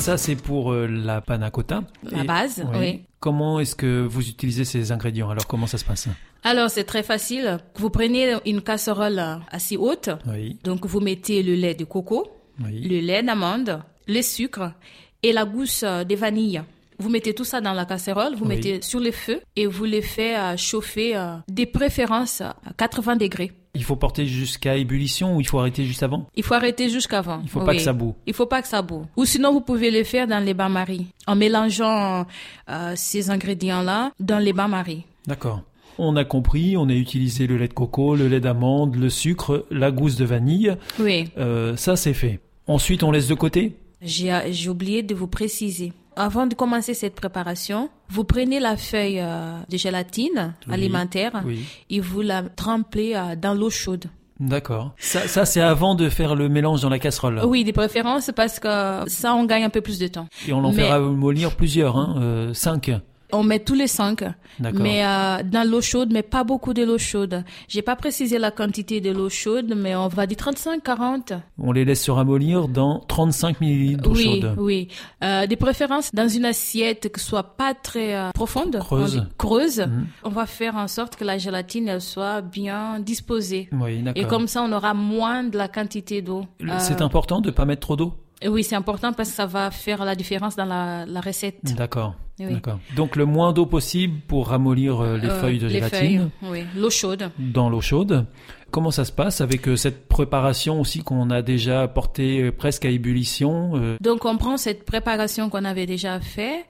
Ça, 0.00 0.16
c'est 0.16 0.34
pour 0.34 0.72
euh, 0.72 0.86
la 0.86 1.20
panna 1.20 1.50
cotta. 1.50 1.82
La 2.10 2.24
base, 2.24 2.64
oui. 2.74 3.02
Comment 3.20 3.60
est-ce 3.60 3.76
que 3.76 4.00
vous 4.00 4.26
utilisez 4.30 4.64
ces 4.64 4.92
ingrédients? 4.92 5.28
Alors, 5.28 5.46
comment 5.46 5.66
ça 5.66 5.76
se 5.76 5.84
passe? 5.84 6.08
Alors 6.42 6.70
c'est 6.70 6.84
très 6.84 7.02
facile. 7.02 7.58
Vous 7.76 7.90
prenez 7.90 8.34
une 8.46 8.62
casserole 8.62 9.22
assez 9.50 9.76
haute, 9.76 10.10
Oui, 10.26 10.58
donc 10.64 10.86
vous 10.86 11.00
mettez 11.00 11.42
le 11.42 11.54
lait 11.54 11.74
de 11.74 11.84
coco, 11.84 12.28
oui. 12.64 12.80
le 12.88 13.00
lait 13.00 13.22
d'amande, 13.22 13.82
le 14.08 14.22
sucre 14.22 14.72
et 15.22 15.32
la 15.32 15.44
gousse 15.44 15.82
de 15.84 16.14
vanille. 16.14 16.62
Vous 16.98 17.08
mettez 17.08 17.34
tout 17.34 17.44
ça 17.44 17.60
dans 17.62 17.72
la 17.72 17.84
casserole, 17.86 18.34
vous 18.36 18.44
Oui. 18.44 18.56
mettez 18.56 18.82
sur 18.82 19.00
le 19.00 19.10
feu 19.10 19.40
et 19.56 19.66
vous 19.66 19.84
les 19.84 20.02
faites 20.02 20.36
euh, 20.36 20.56
chauffer 20.58 21.16
euh, 21.16 21.36
des 21.48 21.64
préférences 21.66 22.42
à 22.42 22.56
80 22.76 23.16
degrés. 23.16 23.52
Il 23.74 23.84
faut 23.84 23.96
porter 23.96 24.26
jusqu'à 24.26 24.76
ébullition 24.76 25.36
ou 25.36 25.40
il 25.40 25.46
faut 25.46 25.58
arrêter 25.58 25.84
juste 25.84 26.02
avant? 26.02 26.26
Il 26.34 26.42
faut 26.42 26.54
arrêter 26.54 26.88
jusqu'avant. 26.90 27.40
Il 27.42 27.48
faut 27.48 27.60
pas 27.64 27.72
que 27.74 27.80
ça 27.80 27.92
boue. 27.94 28.14
Il 28.26 28.34
faut 28.34 28.44
pas 28.46 28.60
que 28.60 28.68
ça 28.68 28.82
boue. 28.82 29.06
Ou 29.16 29.24
sinon, 29.24 29.52
vous 29.52 29.60
pouvez 29.60 29.90
le 29.90 30.02
faire 30.04 30.26
dans 30.26 30.44
les 30.44 30.54
bains-maries, 30.54 31.06
en 31.26 31.36
mélangeant 31.36 32.26
euh, 32.68 32.92
ces 32.96 33.30
ingrédients-là 33.30 34.10
dans 34.18 34.38
les 34.40 34.52
bains-maries. 34.52 35.04
D'accord. 35.26 35.62
On 35.98 36.16
a 36.16 36.24
compris, 36.24 36.76
on 36.76 36.88
a 36.88 36.92
utilisé 36.94 37.46
le 37.46 37.56
lait 37.56 37.68
de 37.68 37.74
coco, 37.74 38.16
le 38.16 38.28
lait 38.28 38.40
d'amande, 38.40 38.96
le 38.96 39.10
sucre, 39.10 39.66
la 39.70 39.90
gousse 39.90 40.16
de 40.16 40.24
vanille. 40.24 40.74
Oui. 40.98 41.28
Euh, 41.38 41.76
ça, 41.76 41.96
c'est 41.96 42.14
fait. 42.14 42.40
Ensuite, 42.66 43.02
on 43.02 43.10
laisse 43.10 43.28
de 43.28 43.34
côté 43.34 43.76
J'ai 44.02 44.68
oublié 44.68 45.02
de 45.02 45.14
vous 45.14 45.26
préciser. 45.26 45.92
Avant 46.16 46.46
de 46.46 46.54
commencer 46.54 46.94
cette 46.94 47.14
préparation, 47.14 47.88
vous 48.08 48.24
prenez 48.24 48.60
la 48.60 48.76
feuille 48.76 49.20
euh, 49.20 49.58
de 49.70 49.76
gélatine 49.76 50.54
Oui. 50.66 50.74
alimentaire 50.74 51.42
Oui. 51.46 51.64
et 51.88 52.00
vous 52.00 52.20
la 52.20 52.42
trempez 52.42 53.16
euh, 53.16 53.36
dans 53.40 53.54
l'eau 53.54 53.70
chaude. 53.70 54.06
D'accord. 54.40 54.94
Ça, 54.98 55.28
ça 55.28 55.44
c'est 55.44 55.60
avant 55.60 55.94
de 55.94 56.08
faire 56.08 56.34
le 56.34 56.48
mélange 56.48 56.80
dans 56.80 56.88
la 56.88 56.98
casserole. 56.98 57.40
Oui, 57.44 57.62
de 57.62 57.72
préférence 57.72 58.30
parce 58.34 58.58
que 58.58 58.68
ça, 59.06 59.34
on 59.34 59.44
gagne 59.44 59.64
un 59.64 59.70
peu 59.70 59.82
plus 59.82 59.98
de 59.98 60.06
temps. 60.08 60.28
Et 60.48 60.52
on 60.54 60.64
en 60.64 60.72
Mais- 60.72 60.82
fera 60.84 60.98
mollir 60.98 61.54
plusieurs, 61.56 61.96
hein, 61.98 62.16
euh, 62.18 62.54
cinq. 62.54 62.90
On 63.32 63.42
met 63.42 63.58
tous 63.60 63.74
les 63.74 63.86
cinq, 63.86 64.24
mais 64.60 65.04
euh, 65.04 65.42
dans 65.44 65.68
l'eau 65.68 65.80
chaude, 65.80 66.10
mais 66.12 66.22
pas 66.22 66.44
beaucoup 66.44 66.74
de 66.74 66.82
l'eau 66.82 66.98
chaude. 66.98 67.44
J'ai 67.68 67.82
pas 67.82 67.96
précisé 67.96 68.38
la 68.38 68.50
quantité 68.50 69.00
de 69.00 69.10
l'eau 69.10 69.28
chaude, 69.28 69.72
mais 69.76 69.94
on 69.96 70.08
va 70.08 70.26
dire 70.26 70.36
35-40. 70.38 71.38
On 71.58 71.72
les 71.72 71.84
laisse 71.84 72.02
se 72.02 72.10
ramollir 72.10 72.68
dans 72.68 73.00
35 73.08 73.60
millilitres 73.60 74.02
d'eau 74.02 74.12
Oui, 74.14 74.40
chaude. 74.40 74.54
oui. 74.58 74.88
Euh, 75.24 75.46
de 75.46 75.54
préférence 75.54 76.14
dans 76.14 76.28
une 76.28 76.44
assiette 76.44 77.12
qui 77.12 77.20
soit 77.22 77.56
pas 77.56 77.74
très 77.74 78.14
euh, 78.14 78.30
profonde, 78.32 78.78
Creuse. 78.78 79.18
on 79.18 79.26
creuse. 79.38 79.80
Mhm. 79.80 80.06
On 80.24 80.30
va 80.30 80.46
faire 80.46 80.76
en 80.76 80.88
sorte 80.88 81.16
que 81.16 81.24
la 81.24 81.38
gélatine 81.38 81.88
elle 81.88 82.00
soit 82.00 82.40
bien 82.40 83.00
disposée. 83.00 83.68
Oui, 83.72 84.02
d'accord. 84.02 84.22
Et 84.22 84.26
comme 84.26 84.46
ça, 84.46 84.62
on 84.62 84.72
aura 84.72 84.94
moins 84.94 85.44
de 85.44 85.56
la 85.58 85.68
quantité 85.68 86.22
d'eau. 86.22 86.44
C'est 86.78 87.02
important 87.02 87.40
de 87.40 87.50
pas 87.50 87.64
mettre 87.64 87.80
trop 87.80 87.96
d'eau? 87.96 88.14
Oui, 88.46 88.64
c'est 88.64 88.74
important 88.76 89.12
parce 89.12 89.28
que 89.30 89.34
ça 89.34 89.46
va 89.46 89.70
faire 89.70 90.04
la 90.04 90.14
différence 90.14 90.56
dans 90.56 90.64
la, 90.64 91.04
la 91.06 91.20
recette. 91.20 91.74
D'accord. 91.76 92.14
Oui. 92.38 92.54
D'accord. 92.54 92.78
Donc 92.96 93.16
le 93.16 93.26
moins 93.26 93.52
d'eau 93.52 93.66
possible 93.66 94.18
pour 94.26 94.48
ramollir 94.48 95.00
euh, 95.00 95.18
les 95.18 95.28
Euh, 95.28 95.40
feuilles 95.42 95.58
de 95.58 95.66
les 95.66 95.74
gélatine 95.74 96.30
feuilles, 96.40 96.50
oui. 96.50 96.64
L'eau 96.74 96.88
chaude. 96.88 97.30
dans 97.38 97.68
l'eau 97.68 97.82
chaude. 97.82 98.24
Comment 98.70 98.90
ça 98.90 99.04
se 99.04 99.12
passe 99.12 99.42
avec 99.42 99.68
euh, 99.68 99.76
cette 99.76 100.08
préparation 100.08 100.80
aussi 100.80 101.02
qu'on 101.02 101.28
a 101.28 101.42
déjà 101.42 101.86
portée 101.86 102.50
presque 102.50 102.86
à 102.86 102.88
ébullition 102.88 103.96
Donc, 104.00 104.24
on 104.24 104.38
prend 104.38 104.56
cette 104.56 104.84
préparation 104.86 105.50
qu'on 105.50 105.66
avait 105.66 105.84
déjà 105.86 106.18
fait 106.20 106.64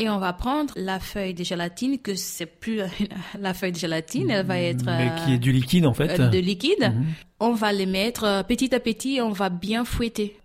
et 0.00 0.08
on 0.08 0.18
va 0.18 0.32
prendre 0.32 0.72
la 0.74 0.98
feuille 0.98 1.34
de 1.34 1.44
gélatine, 1.44 1.98
que 2.00 2.16
c'est 2.16 2.46
plus 2.46 2.80
la 3.40 3.54
feuille 3.54 3.70
de 3.72 3.76
gélatine, 3.78 4.28
elle 4.30 4.44
va 4.46 4.58
être 4.58 4.84
mais 4.86 5.12
qui 5.24 5.34
est 5.34 5.38
du 5.38 5.52
liquide 5.52 5.86
en 5.86 5.94
fait 5.94 6.18
de 6.20 6.38
liquide. 6.38 6.80
Mhm. 6.96 7.04
On 7.38 7.52
va 7.52 7.72
les 7.72 7.86
mettre 7.86 8.44
petit 8.48 8.74
à 8.74 8.80
petit, 8.80 9.20
on 9.22 9.30
va 9.30 9.50
bien 9.50 9.84
fouetter. 9.84 10.36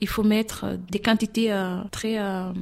Il 0.00 0.08
faut 0.08 0.22
mettre 0.22 0.64
euh, 0.64 0.76
des 0.90 0.98
quantités 0.98 1.52
euh, 1.52 1.82
très 1.90 2.18
euh, 2.18 2.52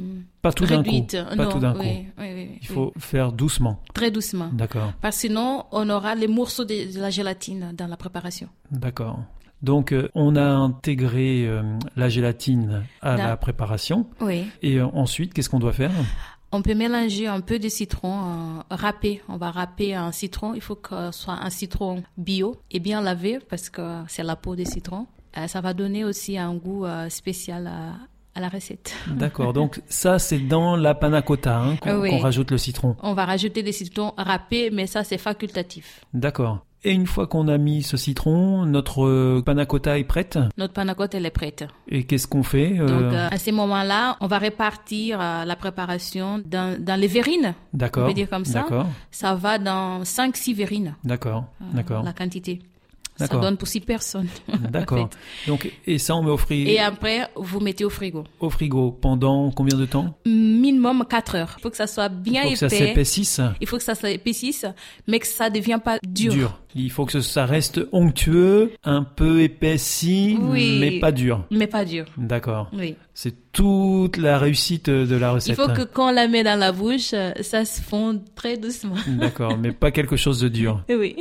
Pas 0.43 0.53
tout 0.53 0.67
d'un 0.67 0.83
coup. 0.83 0.91
réduites. 0.91 1.17
Pas 1.37 1.37
non, 1.45 1.51
tout 1.51 1.59
d'un 1.61 1.73
oui, 1.75 1.79
coup. 1.79 1.85
oui, 1.85 2.07
oui, 2.19 2.33
oui. 2.35 2.59
Il 2.61 2.67
faut 2.67 2.93
faire 2.99 3.33
doucement. 3.33 3.81
très 3.95 4.11
doucement. 4.11 4.51
D'accord. 4.53 4.93
Parce 5.01 5.17
que 5.17 5.29
sinon, 5.29 5.65
on 5.73 5.89
aura 5.91 6.15
les 6.15 6.27
morceaux 6.29 6.65
de, 6.65 6.93
de 6.95 7.01
la 7.01 7.11
gélatine 7.11 7.73
dans 7.77 7.87
la 7.87 7.97
préparation. 7.97 8.49
D'accord. 8.71 9.19
Donc 9.61 9.93
on 10.15 10.37
a 10.37 10.45
intégré 10.49 11.45
euh, 11.47 11.63
la 11.97 12.09
gélatine 12.09 12.85
à 13.03 13.17
la 13.17 13.37
préparation 13.37 14.07
Oui. 14.21 14.45
et 14.63 14.81
ensuite 14.81 15.35
qu'est-ce 15.35 15.51
qu'on 15.51 15.59
doit 15.59 15.73
faire? 15.73 15.91
On 16.53 16.63
peut 16.63 16.75
mélanger 16.75 17.27
un 17.27 17.41
peu 17.41 17.59
de 17.59 17.69
citron 17.69 18.15
euh, 18.21 18.63
râpé. 18.71 19.21
On 19.29 19.37
va 19.37 19.51
râper 19.51 19.95
un 19.97 20.13
citron. 20.13 20.55
Il 20.55 20.61
faut 20.63 20.77
que 20.77 21.11
ce 21.11 21.19
soit 21.23 21.35
un 21.43 21.51
citron 21.51 22.05
bio 22.17 22.57
et 22.71 22.79
bien 22.79 23.01
lavé 23.03 23.39
parce 23.51 23.69
que 23.69 24.03
c'est 24.07 24.23
la 24.23 24.37
peau 24.37 24.55
des 24.57 24.65
citrons. 24.65 25.07
Euh, 25.39 25.47
ça 25.47 25.61
va 25.61 25.75
donner 25.75 26.05
aussi 26.05 26.37
un 26.39 26.55
goût 26.55 26.85
euh, 26.85 27.09
spécial 27.09 27.67
à, 27.67 27.95
à 28.35 28.41
la 28.41 28.49
recette. 28.49 28.95
D'accord. 29.09 29.53
Donc 29.53 29.81
ça 29.89 30.19
c'est 30.19 30.39
dans 30.41 30.77
la 30.77 30.95
panna 30.95 31.23
cotta 31.23 31.59
hein, 31.61 31.77
qu'on 31.77 32.01
Oui. 32.01 32.19
rajoute 32.21 32.51
le 32.51 32.59
citron. 32.59 32.97
On 33.03 33.15
va 33.15 33.25
rajouter 33.25 33.63
des 33.63 33.73
citrons 33.73 34.13
râpés, 34.17 34.71
mais 34.73 34.87
ça 34.87 35.05
c'est 35.05 35.19
facultatif. 35.19 36.01
D'accord. 36.15 36.65
Et 36.85 36.93
une 36.93 37.09
fois 37.09 37.27
qu'on 37.27 37.49
a 37.49 37.59
mis 37.59 37.83
ce 37.83 37.97
citron, 37.97 38.65
notre 38.65 39.05
euh, 39.05 39.43
panna 39.45 39.67
cotta 39.67 39.99
est 39.99 40.05
prête? 40.05 40.39
Notre 40.57 40.73
panna 40.75 40.95
cotta 40.95 41.19
elle 41.19 41.27
est 41.27 41.31
prête. 41.33 41.65
Et 41.89 42.05
qu'est-ce 42.05 42.29
qu'on 42.29 42.45
fait 42.45 42.79
euh, 42.79 42.87
Donc 42.87 43.13
euh, 43.13 43.29
à 43.29 43.37
ces 43.37 43.51
moments-là, 43.51 44.17
on 44.21 44.29
va 44.29 44.39
répartir 44.39 45.21
euh, 45.21 45.45
la 45.45 45.57
préparation 45.57 46.41
dans, 46.47 46.81
dans 46.81 46.95
les 47.01 47.09
verrines. 47.09 47.55
D'accord. 47.73 48.05
on 48.05 48.07
peut 48.07 48.15
dire 48.15 48.31
comme 48.31 48.45
ça. 48.45 48.61
D'accord. 48.61 48.87
Ça 49.11 49.35
va 49.35 49.59
dans 49.59 50.03
5-6 50.05 50.55
verrines, 50.55 50.95
D'accord. 51.03 51.47
D'accord. 51.75 52.05
la 52.05 52.13
quantité. 52.13 52.61
Ça 53.19 53.27
donne 53.27 53.57
pour 53.57 53.67
6 53.69 53.81
personnes. 53.81 54.29
D'accord. 54.71 55.11
Donc 55.47 55.71
et 55.87 55.99
ça 55.99 56.15
on 56.15 56.23
met 56.23 56.31
au, 56.31 56.37
fri- 56.37 56.69
Et 56.69 56.79
après, 56.79 57.29
vous 57.37 57.61
mettez 57.61 57.85
au 57.85 57.91
frigo. 57.91 58.25
au 58.41 58.49
frigo 58.51 58.93
pendant 58.93 59.51
combien 59.51 59.77
de 59.77 59.87
temps? 59.87 60.15
Minimum 60.27 61.05
4 61.09 61.35
heures. 61.35 61.55
Il 61.59 61.63
faut 61.63 61.71
que 61.71 61.77
ça 61.77 61.87
soit 61.87 62.09
bien 62.09 62.43
Il 62.45 62.49
faut 62.49 62.53
que 62.53 62.57
ça 62.59 62.67
épais. 62.77 62.87
s'épaississe. 62.87 63.41
Il 63.61 63.67
faut 63.67 63.77
que 63.77 63.83
ça 63.83 63.95
s'épaississe, 63.95 64.67
mais 65.07 65.19
que 65.19 65.27
ça 65.27 65.51
ne 65.51 65.55
devient 65.55 65.81
pas 65.85 65.99
dur. 66.07 66.61
Il 66.75 66.91
faut 66.91 67.07
que 67.07 67.21
ça 67.21 67.45
reste 67.47 67.81
onctueux, 67.93 68.73
un 68.85 69.03
peu 69.03 69.41
épaissi, 69.43 70.37
Oui. 70.41 70.79
mais 70.81 71.01
pas 71.01 71.13
dur. 71.13 71.45
Mais 71.51 71.67
pas 71.67 71.85
dur. 71.85 72.05
D'accord. 72.17 72.69
Oui. 72.73 72.95
C'est 73.15 73.48
toute 73.59 74.17
la 74.17 74.39
réussite 74.39 74.89
de 74.91 75.17
la 75.17 75.29
Il 75.29 75.33
recette. 75.35 75.57
faut 75.57 75.69
que 75.69 75.83
quand 75.83 76.09
on 76.11 76.13
la 76.13 76.29
met 76.29 76.43
dans 76.45 76.59
la 76.59 76.73
bouche, 76.73 77.13
ça 77.41 77.65
se 77.65 77.81
fonde 77.83 78.21
très 78.35 78.57
doucement. 78.57 78.95
D'accord, 79.09 79.57
mais 79.59 79.73
pas 79.73 79.91
quelque 79.91 80.17
chose 80.17 80.41
de 80.41 80.49
dur. 80.49 80.83
Oui. 80.89 81.17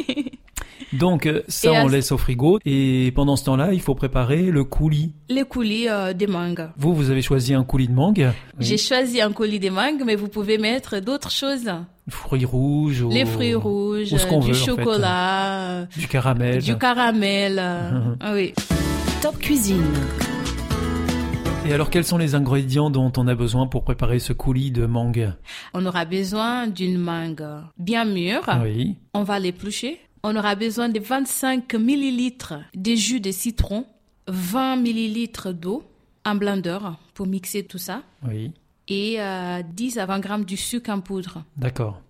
Donc 0.94 1.25
euh, 1.25 1.41
ça, 1.50 1.74
Et 1.74 1.79
on 1.79 1.88
laisse 1.88 2.12
au 2.12 2.17
frigo. 2.17 2.60
Et 2.63 3.12
pendant 3.15 3.36
ce 3.36 3.44
temps-là, 3.46 3.74
il 3.74 3.82
faut 3.82 3.96
préparer 3.96 4.44
le 4.44 4.63
coulis. 4.63 5.13
Les 5.29 5.44
coulis 5.44 5.89
euh, 5.89 6.13
de 6.13 6.27
mangue. 6.27 6.70
Vous, 6.77 6.94
vous 6.96 7.10
avez 7.10 7.22
choisi 7.22 7.53
un 7.53 7.63
coulis 7.63 7.88
de 7.89 7.94
mangue. 7.94 8.32
Oui. 8.60 8.65
J'ai 8.65 8.77
choisi 8.77 9.20
un 9.20 9.32
coulis 9.34 9.60
de 9.60 9.70
mangue, 9.70 10.03
mais 10.06 10.15
vous 10.15 10.29
pouvez 10.29 10.58
mettre 10.58 11.00
d'autres 11.00 11.32
choses. 11.32 11.70
Fruits 12.08 12.46
rouges. 12.46 13.01
ou- 13.01 13.10
Les 13.10 13.25
fruits 13.25 13.56
rouges, 13.56 14.13
ou 14.13 14.17
ce 14.17 14.25
qu'on 14.27 14.39
du 14.39 14.51
veut, 14.51 14.62
en 14.62 14.75
fait. 14.75 14.84
chocolat, 14.84 15.86
Du 15.98 16.08
caramel. 16.08 16.62
du 16.63 16.77
caramel. 16.77 17.62
oui. 18.34 18.53
Top 19.22 19.38
Cuisine. 19.39 19.84
Et 21.67 21.74
alors, 21.74 21.89
quels 21.89 22.05
sont 22.05 22.17
les 22.17 22.33
ingrédients 22.36 22.89
dont 22.89 23.12
on 23.17 23.27
a 23.27 23.36
besoin 23.36 23.67
pour 23.67 23.83
préparer 23.83 24.19
ce 24.19 24.31
coulis 24.31 24.71
de 24.71 24.86
mangue 24.86 25.33
On 25.74 25.86
aura 25.86 26.05
besoin 26.05 26.67
d'une 26.67 26.97
mangue 26.97 27.45
bien 27.77 28.05
mûre. 28.05 28.47
Oui. 28.63 28.95
On 29.13 29.24
va 29.24 29.39
l'éplucher. 29.39 30.00
On 30.24 30.36
aura 30.38 30.55
besoin 30.55 30.88
de 30.89 31.00
25 31.00 31.74
millilitres 31.75 32.55
de 32.74 32.95
jus 32.95 33.19
de 33.19 33.31
citron, 33.31 33.86
20 34.27 34.77
millilitres 34.77 35.53
d'eau, 35.53 35.83
un 36.25 36.36
blender 36.36 36.79
pour 37.13 37.27
mixer 37.27 37.63
tout 37.63 37.77
ça, 37.77 38.01
Oui. 38.27 38.51
et 38.88 39.21
euh, 39.21 39.62
10 39.74 39.97
à 40.00 40.05
20 40.05 40.19
grammes 40.19 40.45
du 40.45 40.57
sucre 40.57 40.89
en 40.89 41.01
poudre. 41.01 41.43
D'accord. 41.57 42.01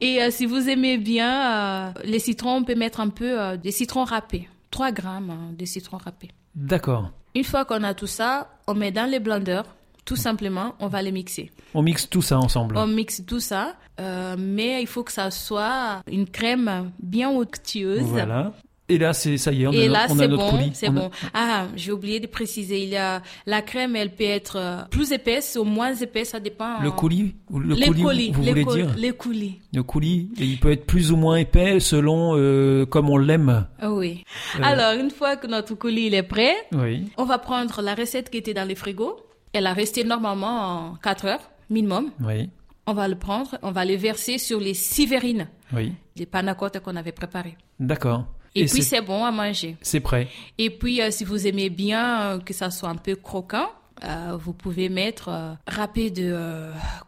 Et 0.00 0.22
euh, 0.22 0.30
si 0.30 0.44
vous 0.46 0.68
aimez 0.68 0.98
bien 0.98 1.88
euh, 1.88 1.92
les 2.04 2.18
citrons, 2.18 2.56
on 2.56 2.64
peut 2.64 2.74
mettre 2.74 3.00
un 3.00 3.08
peu 3.08 3.40
euh, 3.40 3.56
de 3.56 3.70
citron 3.70 4.04
râpé, 4.04 4.48
3 4.70 4.92
grammes 4.92 5.30
hein, 5.30 5.52
de 5.58 5.64
citron 5.64 5.96
râpé. 5.96 6.28
D'accord. 6.56 7.10
Une 7.34 7.44
fois 7.44 7.66
qu'on 7.66 7.82
a 7.84 7.92
tout 7.92 8.06
ça, 8.06 8.48
on 8.66 8.74
met 8.74 8.90
dans 8.90 9.08
les 9.08 9.20
blenders. 9.20 9.64
Tout 10.06 10.16
simplement, 10.16 10.74
on 10.78 10.86
va 10.86 11.02
les 11.02 11.12
mixer. 11.12 11.50
On 11.74 11.82
mixe 11.82 12.08
tout 12.08 12.22
ça 12.22 12.38
ensemble. 12.38 12.76
On 12.76 12.86
mixe 12.86 13.22
tout 13.26 13.40
ça, 13.40 13.74
euh, 14.00 14.36
mais 14.38 14.80
il 14.80 14.86
faut 14.86 15.02
que 15.02 15.10
ça 15.12 15.30
soit 15.32 16.00
une 16.10 16.28
crème 16.28 16.92
bien 17.00 17.28
onctueuse. 17.28 18.02
Voilà. 18.02 18.52
Et 18.88 18.98
là, 18.98 19.12
c'est 19.12 19.36
ça 19.36 19.50
y 19.52 19.64
est, 19.64 19.66
on 19.66 19.72
Et 19.72 19.86
a, 19.86 19.88
là, 19.90 20.06
on 20.10 20.14
a 20.14 20.22
c'est 20.22 20.28
notre 20.28 20.44
bon, 20.44 20.50
coulis. 20.50 20.70
c'est 20.74 20.86
a- 20.86 20.90
bon. 20.90 21.10
Ah, 21.34 21.66
j'ai 21.74 21.90
oublié 21.90 22.20
de 22.20 22.28
préciser, 22.28 22.82
il 22.84 22.90
y 22.90 22.96
a 22.96 23.20
la 23.44 23.60
crème, 23.60 23.96
elle 23.96 24.14
peut 24.14 24.22
être 24.22 24.56
euh, 24.56 24.82
plus 24.90 25.10
épaisse 25.10 25.58
ou 25.60 25.64
moins 25.64 25.92
épaisse, 25.94 26.30
ça 26.30 26.38
dépend. 26.40 26.80
Le 26.80 26.92
coulis, 26.92 27.34
ou 27.50 27.58
le 27.58 27.74
les 27.74 27.86
coulis, 27.88 28.02
coulis, 28.02 28.30
vous 28.30 28.42
les 28.42 28.62
voulez 28.62 28.64
dire 28.84 28.94
les 28.96 29.10
coulis. 29.12 29.58
Le 29.74 29.82
coulis, 29.82 30.30
et 30.38 30.44
il 30.44 30.60
peut 30.60 30.70
être 30.70 30.86
plus 30.86 31.10
ou 31.10 31.16
moins 31.16 31.36
épais 31.36 31.80
selon 31.80 32.36
euh, 32.36 32.86
comme 32.86 33.10
on 33.10 33.16
l'aime. 33.16 33.66
Ah 33.80 33.90
oui. 33.90 34.22
Euh. 34.56 34.62
Alors, 34.62 34.92
une 35.00 35.10
fois 35.10 35.34
que 35.34 35.48
notre 35.48 35.74
coulis 35.74 36.06
il 36.06 36.14
est 36.14 36.22
prêt, 36.22 36.54
Oui. 36.72 37.08
on 37.16 37.24
va 37.24 37.38
prendre 37.38 37.82
la 37.82 37.94
recette 37.96 38.30
qui 38.30 38.38
était 38.38 38.54
dans 38.54 38.68
les 38.68 38.76
frigos. 38.76 39.16
Elle 39.52 39.66
a 39.66 39.72
resté 39.72 40.04
normalement 40.04 40.90
en 40.92 40.94
4 41.02 41.24
heures 41.26 41.50
minimum. 41.70 42.10
Oui. 42.20 42.50
On 42.86 42.94
va 42.94 43.08
le 43.08 43.16
prendre, 43.16 43.58
on 43.62 43.72
va 43.72 43.84
le 43.84 43.96
verser 43.96 44.38
sur 44.38 44.60
les 44.60 44.74
six 44.74 45.06
verrines, 45.06 45.48
Oui. 45.74 45.92
les 46.14 46.26
panna 46.26 46.54
cotta 46.54 46.78
qu'on 46.78 46.94
avait 46.94 47.10
préparées. 47.10 47.56
D'accord. 47.80 48.26
Et, 48.56 48.66
puis 48.66 48.82
c'est 48.82 49.02
bon 49.02 49.24
à 49.24 49.30
manger. 49.30 49.76
c'est 49.82 50.00
prêt. 50.00 50.28
Et 50.58 50.70
puis, 50.70 51.00
euh, 51.00 51.10
si 51.10 51.24
vous 51.24 51.46
aimez 51.46 51.70
bien 51.70 52.22
euh, 52.22 52.38
que 52.38 52.54
ça 52.54 52.70
soit 52.70 52.88
un 52.88 52.96
peu 52.96 53.14
croquant, 53.14 53.68
euh, 54.04 54.36
vous 54.38 54.52
pouvez 54.52 54.88
mettre 54.88 55.56
râpé 55.66 56.10
de 56.10 56.36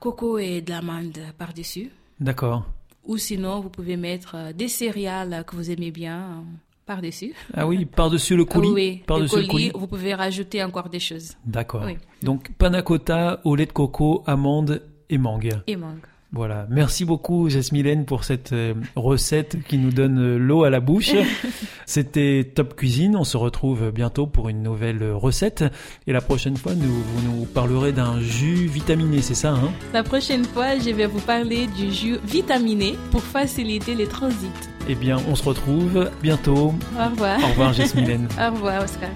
coco 0.00 0.38
et 0.38 0.60
de 0.60 0.70
l'amande 0.70 1.18
par-dessus. 1.38 1.90
D'accord. 2.20 2.64
Ou 3.04 3.16
sinon, 3.16 3.60
vous 3.60 3.70
pouvez 3.70 3.96
mettre 3.96 4.52
des 4.52 4.68
céréales 4.68 5.44
que 5.46 5.56
vous 5.56 5.70
aimez 5.70 5.90
bien. 5.90 6.44
par-dessus. 6.86 7.34
Ah 7.54 7.66
oui, 7.66 7.84
par-dessus 7.84 8.36
le 8.36 8.44
coulis. 8.44 8.70
Oui, 8.70 9.02
par-dessus 9.06 9.36
le 9.36 9.42
le 9.42 9.48
coulis, 9.48 9.70
coulis. 9.70 9.80
vous 9.80 9.86
pouvez 9.86 10.14
rajouter 10.14 10.62
encore 10.62 10.88
des 10.88 11.00
choses. 11.00 11.34
D'accord. 11.44 11.82
Oui. 11.84 11.98
Donc 12.22 12.50
panna 12.56 12.82
cotta 12.82 13.40
au 13.44 13.56
lait 13.56 13.66
de 13.66 13.72
coco, 13.72 14.22
amande 14.26 14.82
et 15.10 15.18
mangue. 15.18 15.60
Et 15.66 15.76
mangue. 15.76 16.06
Voilà. 16.32 16.66
Merci 16.68 17.06
beaucoup 17.06 17.48
Jasmine 17.48 18.04
pour 18.04 18.24
cette 18.24 18.52
euh, 18.52 18.74
recette 18.96 19.56
qui 19.66 19.78
nous 19.78 19.90
donne 19.90 20.18
euh, 20.18 20.36
l'eau 20.36 20.64
à 20.64 20.70
la 20.70 20.80
bouche. 20.80 21.12
C'était 21.86 22.50
Top 22.54 22.76
Cuisine. 22.76 23.16
On 23.16 23.24
se 23.24 23.38
retrouve 23.38 23.90
bientôt 23.92 24.26
pour 24.26 24.50
une 24.50 24.62
nouvelle 24.62 25.02
recette. 25.12 25.64
Et 26.06 26.12
la 26.12 26.20
prochaine 26.20 26.56
fois, 26.56 26.74
nous, 26.74 26.92
vous 26.92 27.22
nous 27.26 27.44
parlerez 27.46 27.92
d'un 27.92 28.20
jus 28.20 28.66
vitaminé, 28.66 29.22
c'est 29.22 29.34
ça, 29.34 29.52
hein? 29.52 29.70
La 29.94 30.02
prochaine 30.02 30.44
fois, 30.44 30.78
je 30.78 30.90
vais 30.90 31.06
vous 31.06 31.20
parler 31.20 31.66
du 31.68 31.90
jus 31.92 32.18
vitaminé 32.24 32.96
pour 33.10 33.22
faciliter 33.22 33.94
les 33.94 34.06
transits. 34.06 34.46
Eh 34.86 34.94
bien, 34.94 35.16
on 35.30 35.34
se 35.34 35.44
retrouve 35.44 36.10
bientôt. 36.22 36.74
Au 36.98 37.10
revoir. 37.10 37.42
Au 37.42 37.46
revoir 37.48 37.72
Jasmine. 37.72 38.28
Au 38.38 38.52
revoir, 38.52 38.84
Oscar. 38.84 39.10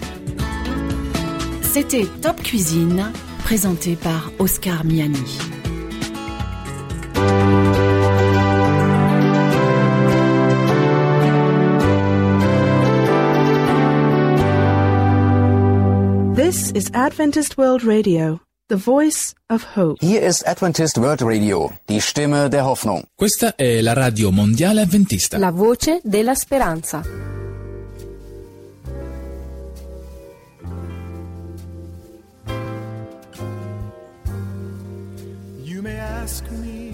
C'était 1.61 2.07
Top 2.23 2.43
Cuisine, 2.43 3.11
présenté 3.45 3.97
par 3.97 4.31
Oscar 4.39 4.85
Miani. 4.85 5.52
This 16.73 16.85
is 16.85 16.91
Adventist 16.95 17.59
World 17.59 17.85
Radio, 17.85 18.41
the 18.69 18.77
voice 18.77 19.35
of 19.51 19.77
hope. 19.77 19.99
Hier 20.01 20.23
ist 20.23 20.47
Adventist 20.47 20.97
World 20.97 21.21
Radio, 21.21 21.71
die 21.87 22.01
Stimme 22.01 22.49
der 22.49 22.65
Hoffnung. 22.65 23.05
Questa 23.15 23.55
è 23.57 23.83
la 23.83 23.93
radio 23.93 24.31
mondiale 24.31 24.81
avventista. 24.81 25.37
La 25.37 25.51
voce 25.51 26.01
della 26.03 26.35
speranza. 26.35 27.03
You 35.63 35.83
may 35.83 35.99
ask 35.99 36.43
me, 36.53 36.93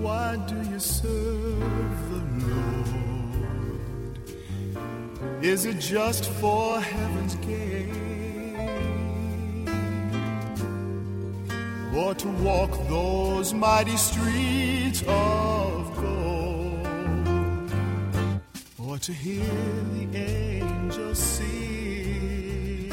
why 0.00 0.36
do 0.48 0.56
you 0.68 0.80
serve 0.80 1.62
the 2.10 2.22
Lord? 2.44 3.44
Is 5.44 5.64
it 5.64 5.78
just 5.78 6.26
for 6.40 6.80
heaven's 6.80 7.36
gain? 7.36 8.07
Or 11.98 12.14
to 12.14 12.28
walk 12.28 12.70
those 12.88 13.52
mighty 13.52 13.96
streets 13.96 15.02
of 15.08 15.96
gold? 15.96 16.86
Or 18.78 18.98
to 18.98 19.12
hear 19.12 19.42
the 19.94 20.06
angels 20.16 21.18
sing? 21.18 22.92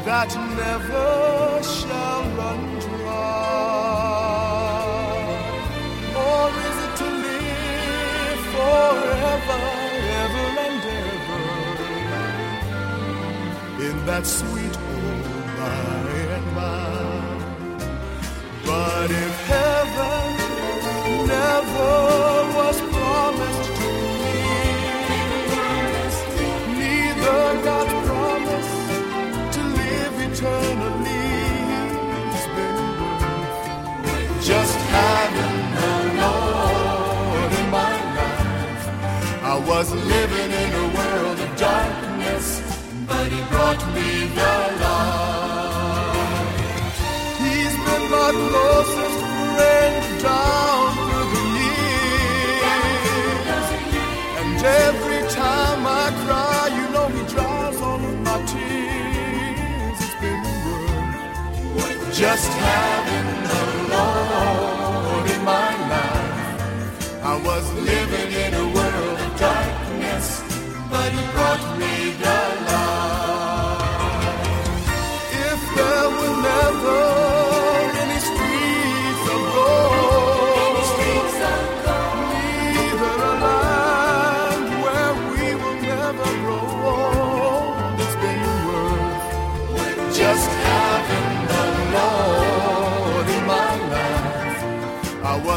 that 0.05 0.31
never 0.63 1.63
shall 1.63 2.23
run 2.37 2.78
that 14.09 14.27
sweet 14.27 14.75
old 14.89 15.47
by 15.59 16.09
and 16.37 16.49
by? 16.55 16.99
But 18.65 19.11
if 19.11 19.35
heaven 19.53 20.29
never 21.37 21.93
was 22.59 22.77
promised 22.95 23.71
to 23.81 23.91
me. 24.23 24.41
Neither 26.81 27.43
God's 27.69 27.97
promise 28.09 28.73
to 29.57 29.61
live 29.81 30.15
eternally 30.29 31.29
has 32.33 32.47
been 32.57 32.89
just 34.51 34.79
having 34.97 35.59
the 35.79 35.93
Lord 36.23 37.51
in 37.61 37.67
my 37.79 37.93
life. 38.17 38.85
I 39.53 39.57
was 39.71 39.89
living 39.93 40.51
in 40.63 40.71
a 40.83 40.88
brought 43.69 43.85
me 43.95 44.11
the 44.39 44.55
light. 44.83 46.23
He's 47.43 47.75
been 47.87 48.05
my 48.17 48.31
closest 48.49 49.19
friend 49.55 49.97
down 50.23 50.87
through 51.05 51.29
the 51.35 51.45
years. 51.61 52.87
And 54.41 54.59
every 54.87 55.23
time 55.43 55.81
I 55.87 56.07
cry, 56.25 56.63
you 56.77 56.85
know 56.95 57.07
he 57.17 57.23
dries 57.35 57.79
all 57.89 58.03
of 58.11 58.17
my 58.29 58.39
tears. 58.53 59.99
It's 60.05 60.17
been 60.23 60.43
worth 61.77 62.03
just 62.23 62.51
having 62.69 63.29
the 63.53 63.63
Lord 63.95 65.27
in 65.35 65.41
my 65.45 65.71
life. 65.93 66.33
I 67.23 67.35
was 67.49 67.65
living 67.75 67.98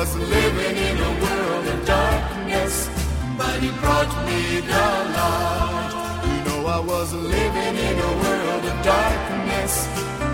was 0.01 0.15
living 0.17 0.77
in 0.77 0.97
a 0.97 1.13
world 1.23 1.67
of 1.67 1.85
darkness, 1.85 2.89
but 3.37 3.57
He 3.61 3.69
brought 3.81 4.11
me 4.25 4.59
the 4.71 4.87
light. 5.17 5.91
You 6.25 6.39
know 6.45 6.65
I 6.65 6.79
was 6.79 7.13
living 7.13 7.75
in 7.87 7.95
a 8.09 8.13
world 8.23 8.63
of 8.71 8.77
darkness, 8.81 9.73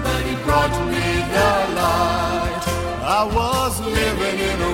but 0.06 0.21
He 0.30 0.36
brought 0.45 0.75
me 0.93 1.08
the 1.36 1.51
light. 1.82 2.63
I 3.19 3.23
was 3.39 3.73
living 3.82 4.39
in 4.51 4.58
a 4.71 4.73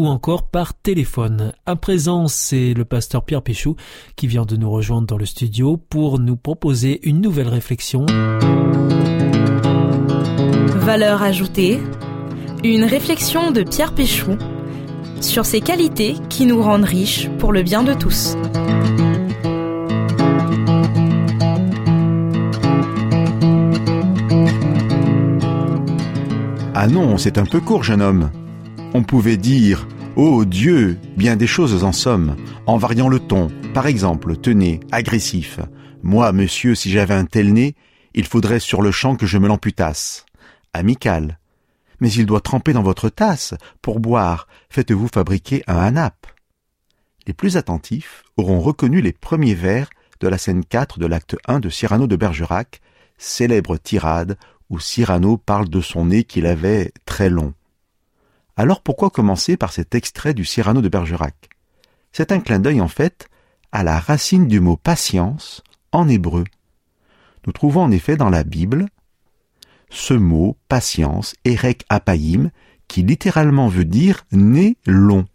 ou 0.00 0.06
encore 0.06 0.44
par 0.44 0.72
téléphone. 0.72 1.52
À 1.66 1.76
présent, 1.76 2.26
c'est 2.26 2.72
le 2.72 2.86
pasteur 2.86 3.22
Pierre 3.22 3.42
Péchou 3.42 3.76
qui 4.16 4.28
vient 4.28 4.46
de 4.46 4.56
nous 4.56 4.70
rejoindre 4.70 5.06
dans 5.06 5.18
le 5.18 5.26
studio 5.26 5.76
pour 5.76 6.18
nous 6.18 6.36
proposer 6.36 7.06
une 7.06 7.20
nouvelle 7.20 7.48
réflexion. 7.48 8.06
Valeur 10.78 11.22
ajoutée, 11.22 11.78
une 12.64 12.84
réflexion 12.84 13.50
de 13.50 13.62
Pierre 13.62 13.94
Péchou 13.94 14.38
sur 15.20 15.44
ces 15.44 15.60
qualités 15.60 16.14
qui 16.30 16.46
nous 16.46 16.62
rendent 16.62 16.84
riches 16.84 17.28
pour 17.38 17.52
le 17.52 17.62
bien 17.62 17.82
de 17.82 17.92
tous. 17.92 18.38
Ah 26.74 26.86
non, 26.86 27.18
c'est 27.18 27.36
un 27.36 27.44
peu 27.44 27.60
court, 27.60 27.84
jeune 27.84 28.00
homme. 28.00 28.30
On 28.92 29.04
pouvait 29.04 29.36
dire 29.36 29.86
Oh 30.16 30.44
Dieu, 30.44 30.98
bien 31.16 31.36
des 31.36 31.46
choses 31.46 31.84
en 31.84 31.92
somme, 31.92 32.34
en 32.66 32.76
variant 32.76 33.08
le 33.08 33.20
ton. 33.20 33.48
Par 33.72 33.86
exemple, 33.86 34.36
tenez, 34.36 34.80
agressif. 34.90 35.60
Moi, 36.02 36.32
monsieur, 36.32 36.74
si 36.74 36.90
j'avais 36.90 37.14
un 37.14 37.24
tel 37.24 37.52
nez, 37.52 37.76
il 38.14 38.26
faudrait 38.26 38.58
sur 38.58 38.82
le 38.82 38.90
champ 38.90 39.14
que 39.14 39.26
je 39.26 39.38
me 39.38 39.46
l'amputasse. 39.46 40.26
Amical. 40.72 41.38
mais 42.00 42.10
il 42.10 42.26
doit 42.26 42.40
tremper 42.40 42.72
dans 42.72 42.82
votre 42.82 43.10
tasse. 43.10 43.54
Pour 43.80 44.00
boire, 44.00 44.48
faites-vous 44.70 45.08
fabriquer 45.08 45.62
un 45.68 45.76
hanap. 45.76 46.26
Les 47.28 47.32
plus 47.32 47.56
attentifs 47.56 48.24
auront 48.36 48.60
reconnu 48.60 49.00
les 49.00 49.12
premiers 49.12 49.54
vers 49.54 49.88
de 50.18 50.26
la 50.26 50.38
scène 50.38 50.64
4 50.64 50.98
de 50.98 51.06
l'acte 51.06 51.36
1 51.46 51.60
de 51.60 51.68
Cyrano 51.68 52.08
de 52.08 52.16
Bergerac, 52.16 52.80
célèbre 53.18 53.76
tirade 53.76 54.36
où 54.68 54.80
Cyrano 54.80 55.36
parle 55.36 55.68
de 55.68 55.80
son 55.80 56.06
nez 56.06 56.24
qu'il 56.24 56.46
avait 56.46 56.92
très 57.04 57.30
long. 57.30 57.54
Alors 58.56 58.82
pourquoi 58.82 59.10
commencer 59.10 59.56
par 59.56 59.72
cet 59.72 59.94
extrait 59.94 60.34
du 60.34 60.44
Cyrano 60.44 60.82
de 60.82 60.88
Bergerac? 60.88 61.48
C'est 62.12 62.32
un 62.32 62.40
clin 62.40 62.58
d'œil 62.58 62.80
en 62.80 62.88
fait 62.88 63.28
à 63.72 63.82
la 63.82 63.98
racine 63.98 64.48
du 64.48 64.60
mot 64.60 64.76
patience 64.76 65.62
en 65.92 66.08
hébreu. 66.08 66.44
Nous 67.46 67.52
trouvons 67.52 67.82
en 67.82 67.90
effet 67.90 68.16
dans 68.16 68.30
la 68.30 68.44
Bible 68.44 68.86
ce 69.90 70.14
mot 70.14 70.56
patience, 70.68 71.34
erek 71.44 71.84
apaïm, 71.88 72.50
qui 72.88 73.02
littéralement 73.02 73.68
veut 73.68 73.84
dire 73.84 74.24
nez 74.32 74.76
long, 74.86 75.26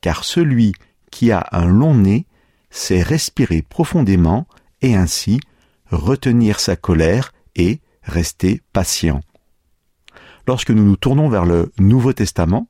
car 0.00 0.24
celui 0.24 0.74
qui 1.10 1.32
a 1.32 1.46
un 1.52 1.66
long 1.66 1.94
nez 1.94 2.26
sait 2.70 3.02
respirer 3.02 3.62
profondément 3.62 4.46
et 4.82 4.94
ainsi 4.94 5.40
retenir 5.90 6.60
sa 6.60 6.76
colère 6.76 7.32
et 7.56 7.80
rester 8.02 8.62
patient. 8.72 9.20
Lorsque 10.48 10.70
nous 10.70 10.82
nous 10.82 10.96
tournons 10.96 11.28
vers 11.28 11.44
le 11.44 11.70
Nouveau 11.78 12.14
Testament, 12.14 12.68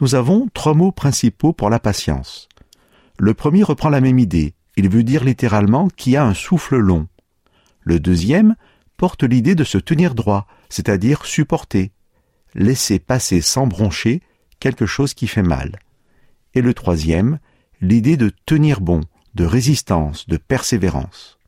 nous 0.00 0.16
avons 0.16 0.48
trois 0.54 0.74
mots 0.74 0.90
principaux 0.90 1.52
pour 1.52 1.70
la 1.70 1.78
patience. 1.78 2.48
Le 3.16 3.32
premier 3.32 3.62
reprend 3.62 3.90
la 3.90 4.00
même 4.00 4.18
idée, 4.18 4.54
il 4.76 4.88
veut 4.88 5.04
dire 5.04 5.22
littéralement 5.22 5.86
qui 5.86 6.16
a 6.16 6.24
un 6.24 6.34
souffle 6.34 6.78
long. 6.78 7.06
Le 7.82 8.00
deuxième 8.00 8.56
porte 8.96 9.22
l'idée 9.22 9.54
de 9.54 9.62
se 9.62 9.78
tenir 9.78 10.16
droit, 10.16 10.48
c'est-à-dire 10.68 11.24
supporter, 11.24 11.92
laisser 12.56 12.98
passer 12.98 13.40
sans 13.40 13.68
broncher 13.68 14.20
quelque 14.58 14.86
chose 14.86 15.14
qui 15.14 15.28
fait 15.28 15.44
mal. 15.44 15.78
Et 16.54 16.60
le 16.60 16.74
troisième, 16.74 17.38
l'idée 17.80 18.16
de 18.16 18.32
tenir 18.46 18.80
bon, 18.80 19.00
de 19.36 19.44
résistance, 19.44 20.26
de 20.26 20.38
persévérance. 20.38 21.38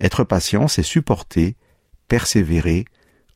Être 0.00 0.22
patient, 0.22 0.68
c'est 0.68 0.84
supporter, 0.84 1.56
persévérer, 2.06 2.84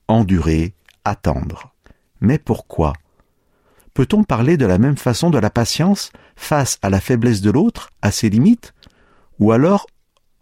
endurer, 0.07 0.77
attendre. 1.09 1.75
Mais 2.21 2.39
pourquoi? 2.39 2.93
Peut-on 3.95 4.23
parler 4.23 4.57
de 4.57 4.67
la 4.67 4.79
même 4.79 4.97
façon 4.97 5.31
de 5.31 5.39
la 5.39 5.51
patience 5.51 6.13
face 6.37 6.79
à 6.83 6.91
la 6.91 7.01
faiblesse 7.01 7.41
de 7.41 7.51
l'autre, 7.51 7.91
à 8.03 8.11
ses 8.11 8.31
limites? 8.31 8.75
Ou 9.41 9.53
alors 9.53 9.87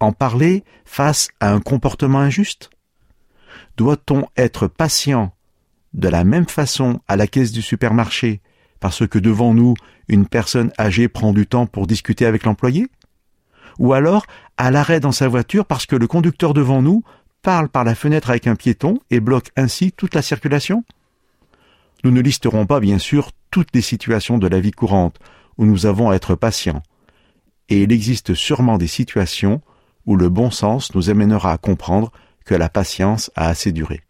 en 0.01 0.13
parler 0.13 0.65
face 0.85 1.29
à 1.41 1.53
un 1.53 1.61
comportement 1.61 2.19
injuste? 2.19 2.71
Doit-on 3.77 4.27
être 4.37 4.67
patient 4.69 5.35
de 5.95 6.09
la 6.09 6.25
même 6.25 6.49
façon 6.49 7.01
à 7.09 7.17
la 7.17 7.27
caisse 7.27 7.53
du 7.53 7.63
supermarché 7.63 8.43
parce 8.81 9.07
que 9.07 9.19
devant 9.19 9.55
nous, 9.55 9.75
une 10.09 10.27
personne 10.27 10.71
âgée 10.79 11.09
prend 11.09 11.33
du 11.33 11.47
temps 11.47 11.67
pour 11.67 11.87
discuter 11.87 12.27
avec 12.27 12.45
l'employé? 12.45 12.89
Ou 13.79 13.93
alors 13.93 14.27
à 14.57 14.71
l'arrêt 14.71 15.01
dans 15.01 15.13
sa 15.13 15.29
voiture 15.29 15.67
parce 15.67 15.87
que 15.87 15.97
le 15.97 16.07
conducteur 16.07 16.55
devant 16.55 16.83
nous 16.83 17.03
parle 17.47 17.69
par 17.69 17.85
la 17.85 17.95
fenêtre 17.95 18.31
avec 18.31 18.49
un 18.49 18.57
piéton 18.57 18.99
et 19.09 19.21
bloque 19.21 19.53
ainsi 19.55 19.93
toute 19.93 20.17
la 20.17 20.23
circulation 20.23 20.83
Nous 22.03 22.11
ne 22.11 22.21
listerons 22.21 22.67
pas 22.67 22.81
bien 22.81 22.99
sûr 22.99 23.31
toutes 23.53 23.73
les 23.73 23.83
situations 23.83 24.37
de 24.37 24.49
la 24.49 24.59
vie 24.59 24.73
courante 24.73 25.21
où 25.57 25.65
nous 25.65 25.87
avons 25.87 26.11
à 26.11 26.17
être 26.17 26.35
patients. 26.35 26.83
Et 27.69 27.85
il 27.85 27.93
existe 27.93 28.35
sûrement 28.35 28.79
des 28.79 28.89
situations 28.89 29.61
où 30.07 30.17
le 30.17 30.29
bon 30.29 30.51
sens 30.51 30.93
nous 30.97 31.09
amènera 31.09 31.53
à 31.53 31.57
comprendre 31.57 32.11
que 32.45 32.57
la 32.57 32.69
patience 32.69 33.31
a 33.37 33.47
assez 33.47 33.71
duré. 33.71 34.03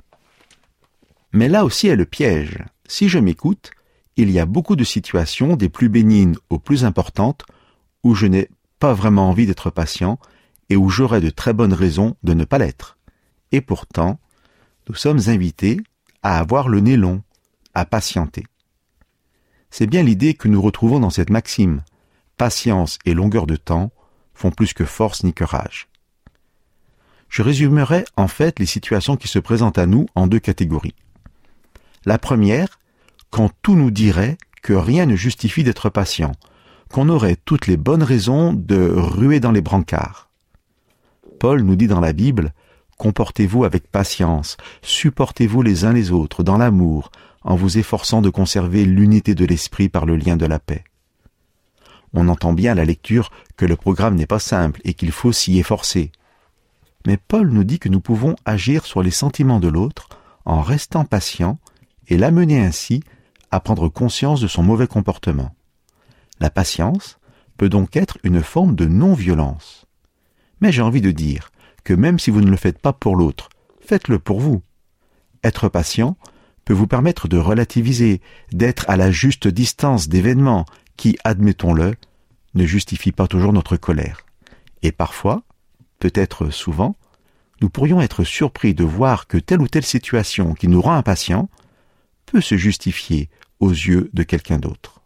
Mais 1.34 1.50
là 1.50 1.66
aussi 1.66 1.88
est 1.88 1.96
le 1.96 2.06
piège. 2.06 2.64
Si 2.88 3.10
je 3.10 3.18
m'écoute, 3.18 3.70
il 4.16 4.30
y 4.30 4.38
a 4.38 4.46
beaucoup 4.46 4.76
de 4.76 4.84
situations, 4.84 5.56
des 5.56 5.68
plus 5.68 5.90
bénignes 5.90 6.36
aux 6.48 6.58
plus 6.58 6.86
importantes, 6.86 7.44
où 8.02 8.14
je 8.14 8.24
n'ai 8.24 8.48
pas 8.78 8.94
vraiment 8.94 9.28
envie 9.28 9.44
d'être 9.44 9.68
patient 9.68 10.18
et 10.70 10.76
où 10.76 10.88
j'aurais 10.88 11.20
de 11.20 11.28
très 11.28 11.52
bonnes 11.52 11.74
raisons 11.74 12.16
de 12.22 12.32
ne 12.32 12.46
pas 12.46 12.56
l'être. 12.56 12.95
Et 13.52 13.60
pourtant, 13.60 14.18
nous 14.88 14.94
sommes 14.94 15.20
invités 15.28 15.80
à 16.22 16.38
avoir 16.38 16.68
le 16.68 16.80
nez 16.80 16.96
long, 16.96 17.22
à 17.74 17.84
patienter. 17.84 18.44
C'est 19.70 19.86
bien 19.86 20.02
l'idée 20.02 20.34
que 20.34 20.48
nous 20.48 20.62
retrouvons 20.62 21.00
dans 21.00 21.10
cette 21.10 21.30
maxime. 21.30 21.82
Patience 22.36 22.98
et 23.04 23.14
longueur 23.14 23.46
de 23.46 23.56
temps 23.56 23.90
font 24.34 24.50
plus 24.50 24.72
que 24.72 24.84
force 24.84 25.24
ni 25.24 25.32
que 25.32 25.44
rage. 25.44 25.88
Je 27.28 27.42
résumerai 27.42 28.04
en 28.16 28.28
fait 28.28 28.58
les 28.58 28.66
situations 28.66 29.16
qui 29.16 29.28
se 29.28 29.38
présentent 29.38 29.78
à 29.78 29.86
nous 29.86 30.06
en 30.14 30.26
deux 30.26 30.38
catégories. 30.38 30.94
La 32.04 32.18
première, 32.18 32.78
quand 33.30 33.50
tout 33.62 33.74
nous 33.74 33.90
dirait 33.90 34.38
que 34.62 34.72
rien 34.72 35.06
ne 35.06 35.16
justifie 35.16 35.64
d'être 35.64 35.90
patient, 35.90 36.32
qu'on 36.90 37.08
aurait 37.08 37.36
toutes 37.44 37.66
les 37.66 37.76
bonnes 37.76 38.02
raisons 38.02 38.52
de 38.52 38.90
ruer 38.94 39.40
dans 39.40 39.52
les 39.52 39.60
brancards. 39.60 40.30
Paul 41.40 41.62
nous 41.62 41.76
dit 41.76 41.88
dans 41.88 42.00
la 42.00 42.12
Bible, 42.12 42.52
Comportez-vous 42.98 43.64
avec 43.64 43.90
patience, 43.90 44.56
supportez-vous 44.82 45.62
les 45.62 45.84
uns 45.84 45.92
les 45.92 46.12
autres 46.12 46.42
dans 46.42 46.56
l'amour, 46.56 47.10
en 47.42 47.54
vous 47.54 47.78
efforçant 47.78 48.22
de 48.22 48.30
conserver 48.30 48.84
l'unité 48.84 49.34
de 49.34 49.44
l'esprit 49.44 49.88
par 49.88 50.06
le 50.06 50.16
lien 50.16 50.36
de 50.36 50.46
la 50.46 50.58
paix. 50.58 50.84
On 52.14 52.28
entend 52.28 52.54
bien 52.54 52.72
à 52.72 52.74
la 52.74 52.84
lecture 52.84 53.30
que 53.56 53.66
le 53.66 53.76
programme 53.76 54.14
n'est 54.14 54.26
pas 54.26 54.38
simple 54.38 54.80
et 54.84 54.94
qu'il 54.94 55.12
faut 55.12 55.32
s'y 55.32 55.58
efforcer. 55.58 56.10
Mais 57.06 57.18
Paul 57.18 57.50
nous 57.50 57.64
dit 57.64 57.78
que 57.78 57.88
nous 57.88 58.00
pouvons 58.00 58.34
agir 58.44 58.86
sur 58.86 59.02
les 59.02 59.10
sentiments 59.10 59.60
de 59.60 59.68
l'autre 59.68 60.08
en 60.44 60.62
restant 60.62 61.04
patient 61.04 61.58
et 62.08 62.16
l'amener 62.16 62.60
ainsi 62.60 63.02
à 63.50 63.60
prendre 63.60 63.88
conscience 63.88 64.40
de 64.40 64.48
son 64.48 64.62
mauvais 64.62 64.86
comportement. 64.86 65.54
La 66.40 66.50
patience 66.50 67.18
peut 67.56 67.68
donc 67.68 67.96
être 67.96 68.18
une 68.22 68.42
forme 68.42 68.74
de 68.74 68.86
non-violence. 68.86 69.86
Mais 70.60 70.72
j'ai 70.72 70.82
envie 70.82 71.00
de 71.00 71.10
dire 71.10 71.50
que 71.86 71.94
même 71.94 72.18
si 72.18 72.32
vous 72.32 72.40
ne 72.40 72.50
le 72.50 72.56
faites 72.56 72.80
pas 72.80 72.92
pour 72.92 73.14
l'autre, 73.14 73.48
faites-le 73.80 74.18
pour 74.18 74.40
vous. 74.40 74.60
Être 75.44 75.68
patient 75.68 76.16
peut 76.64 76.74
vous 76.74 76.88
permettre 76.88 77.28
de 77.28 77.38
relativiser, 77.38 78.20
d'être 78.50 78.90
à 78.90 78.96
la 78.96 79.12
juste 79.12 79.46
distance 79.46 80.08
d'événements 80.08 80.66
qui, 80.96 81.16
admettons-le, 81.22 81.94
ne 82.54 82.66
justifient 82.66 83.12
pas 83.12 83.28
toujours 83.28 83.52
notre 83.52 83.76
colère. 83.76 84.26
Et 84.82 84.90
parfois, 84.90 85.44
peut-être 86.00 86.50
souvent, 86.50 86.96
nous 87.60 87.70
pourrions 87.70 88.00
être 88.00 88.24
surpris 88.24 88.74
de 88.74 88.82
voir 88.82 89.28
que 89.28 89.38
telle 89.38 89.62
ou 89.62 89.68
telle 89.68 89.84
situation 89.84 90.54
qui 90.54 90.66
nous 90.66 90.82
rend 90.82 90.94
impatients 90.94 91.48
peut 92.26 92.40
se 92.40 92.56
justifier 92.56 93.30
aux 93.60 93.70
yeux 93.70 94.10
de 94.12 94.24
quelqu'un 94.24 94.58
d'autre. 94.58 95.02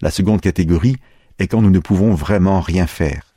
La 0.00 0.12
seconde 0.12 0.42
catégorie 0.42 0.96
est 1.40 1.48
quand 1.48 1.60
nous 1.60 1.70
ne 1.70 1.80
pouvons 1.80 2.14
vraiment 2.14 2.60
rien 2.60 2.86
faire. 2.86 3.31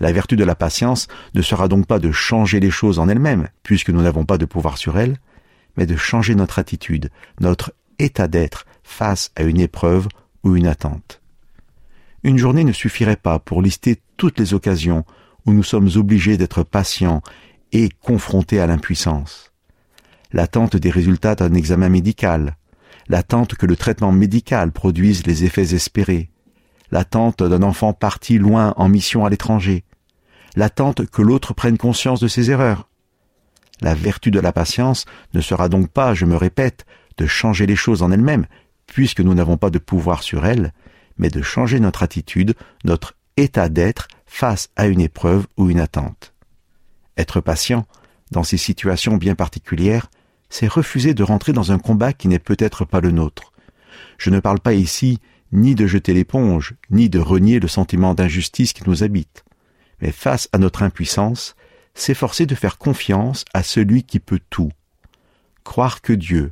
La 0.00 0.12
vertu 0.12 0.36
de 0.36 0.44
la 0.44 0.54
patience 0.54 1.08
ne 1.34 1.42
sera 1.42 1.68
donc 1.68 1.86
pas 1.86 1.98
de 1.98 2.12
changer 2.12 2.60
les 2.60 2.70
choses 2.70 2.98
en 2.98 3.08
elles-mêmes, 3.08 3.48
puisque 3.62 3.90
nous 3.90 4.02
n'avons 4.02 4.24
pas 4.24 4.38
de 4.38 4.44
pouvoir 4.44 4.78
sur 4.78 4.98
elles, 4.98 5.16
mais 5.76 5.86
de 5.86 5.96
changer 5.96 6.34
notre 6.34 6.58
attitude, 6.58 7.10
notre 7.40 7.72
état 7.98 8.28
d'être 8.28 8.66
face 8.82 9.30
à 9.36 9.42
une 9.42 9.60
épreuve 9.60 10.08
ou 10.44 10.56
une 10.56 10.66
attente. 10.66 11.20
Une 12.22 12.38
journée 12.38 12.64
ne 12.64 12.72
suffirait 12.72 13.16
pas 13.16 13.38
pour 13.38 13.62
lister 13.62 14.00
toutes 14.16 14.38
les 14.38 14.54
occasions 14.54 15.04
où 15.46 15.52
nous 15.52 15.62
sommes 15.62 15.90
obligés 15.96 16.36
d'être 16.36 16.62
patients 16.62 17.22
et 17.72 17.88
confrontés 18.02 18.60
à 18.60 18.66
l'impuissance. 18.66 19.52
L'attente 20.32 20.76
des 20.76 20.90
résultats 20.90 21.34
d'un 21.34 21.54
examen 21.54 21.88
médical, 21.88 22.56
l'attente 23.08 23.54
que 23.54 23.66
le 23.66 23.76
traitement 23.76 24.12
médical 24.12 24.72
produise 24.72 25.26
les 25.26 25.44
effets 25.44 25.74
espérés, 25.74 26.30
l'attente 26.90 27.42
d'un 27.42 27.62
enfant 27.62 27.92
parti 27.92 28.38
loin 28.38 28.74
en 28.76 28.88
mission 28.88 29.24
à 29.24 29.30
l'étranger, 29.30 29.84
l'attente 30.58 31.06
que 31.06 31.22
l'autre 31.22 31.54
prenne 31.54 31.78
conscience 31.78 32.18
de 32.18 32.26
ses 32.26 32.50
erreurs. 32.50 32.88
La 33.80 33.94
vertu 33.94 34.32
de 34.32 34.40
la 34.40 34.52
patience 34.52 35.04
ne 35.32 35.40
sera 35.40 35.68
donc 35.68 35.88
pas, 35.88 36.14
je 36.14 36.24
me 36.24 36.36
répète, 36.36 36.84
de 37.16 37.26
changer 37.26 37.64
les 37.64 37.76
choses 37.76 38.02
en 38.02 38.10
elles-mêmes, 38.10 38.46
puisque 38.86 39.20
nous 39.20 39.34
n'avons 39.34 39.56
pas 39.56 39.70
de 39.70 39.78
pouvoir 39.78 40.24
sur 40.24 40.44
elles, 40.44 40.72
mais 41.16 41.30
de 41.30 41.42
changer 41.42 41.78
notre 41.78 42.02
attitude, 42.02 42.54
notre 42.84 43.14
état 43.36 43.68
d'être 43.68 44.08
face 44.26 44.68
à 44.74 44.88
une 44.88 45.00
épreuve 45.00 45.46
ou 45.56 45.70
une 45.70 45.78
attente. 45.78 46.34
Être 47.16 47.40
patient, 47.40 47.86
dans 48.32 48.42
ces 48.42 48.58
situations 48.58 49.16
bien 49.16 49.36
particulières, 49.36 50.10
c'est 50.50 50.66
refuser 50.66 51.14
de 51.14 51.22
rentrer 51.22 51.52
dans 51.52 51.70
un 51.70 51.78
combat 51.78 52.12
qui 52.12 52.26
n'est 52.26 52.40
peut-être 52.40 52.84
pas 52.84 53.00
le 53.00 53.12
nôtre. 53.12 53.52
Je 54.16 54.30
ne 54.30 54.40
parle 54.40 54.58
pas 54.58 54.74
ici 54.74 55.20
ni 55.52 55.76
de 55.76 55.86
jeter 55.86 56.14
l'éponge, 56.14 56.74
ni 56.90 57.08
de 57.08 57.20
renier 57.20 57.60
le 57.60 57.68
sentiment 57.68 58.14
d'injustice 58.14 58.72
qui 58.72 58.82
nous 58.88 59.04
habite. 59.04 59.44
Mais 60.00 60.12
face 60.12 60.48
à 60.52 60.58
notre 60.58 60.82
impuissance, 60.82 61.56
s'efforcer 61.94 62.46
de 62.46 62.54
faire 62.54 62.78
confiance 62.78 63.44
à 63.52 63.62
celui 63.62 64.04
qui 64.04 64.20
peut 64.20 64.40
tout. 64.50 64.70
Croire 65.64 66.00
que 66.00 66.12
Dieu, 66.12 66.50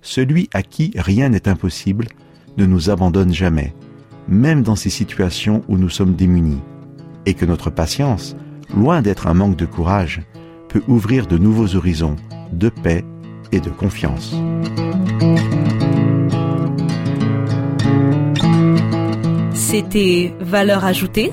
celui 0.00 0.48
à 0.54 0.62
qui 0.62 0.92
rien 0.96 1.28
n'est 1.28 1.48
impossible, 1.48 2.06
ne 2.56 2.66
nous 2.66 2.90
abandonne 2.90 3.32
jamais, 3.32 3.74
même 4.26 4.62
dans 4.62 4.76
ces 4.76 4.90
situations 4.90 5.62
où 5.68 5.76
nous 5.76 5.90
sommes 5.90 6.14
démunis, 6.14 6.62
et 7.26 7.34
que 7.34 7.44
notre 7.44 7.70
patience, 7.70 8.36
loin 8.74 9.02
d'être 9.02 9.26
un 9.26 9.34
manque 9.34 9.56
de 9.56 9.66
courage, 9.66 10.22
peut 10.68 10.82
ouvrir 10.88 11.26
de 11.26 11.38
nouveaux 11.38 11.76
horizons, 11.76 12.16
de 12.52 12.68
paix 12.68 13.04
et 13.52 13.60
de 13.60 13.70
confiance. 13.70 14.34
C'était 19.54 20.34
Valeur 20.40 20.84
ajoutée, 20.84 21.32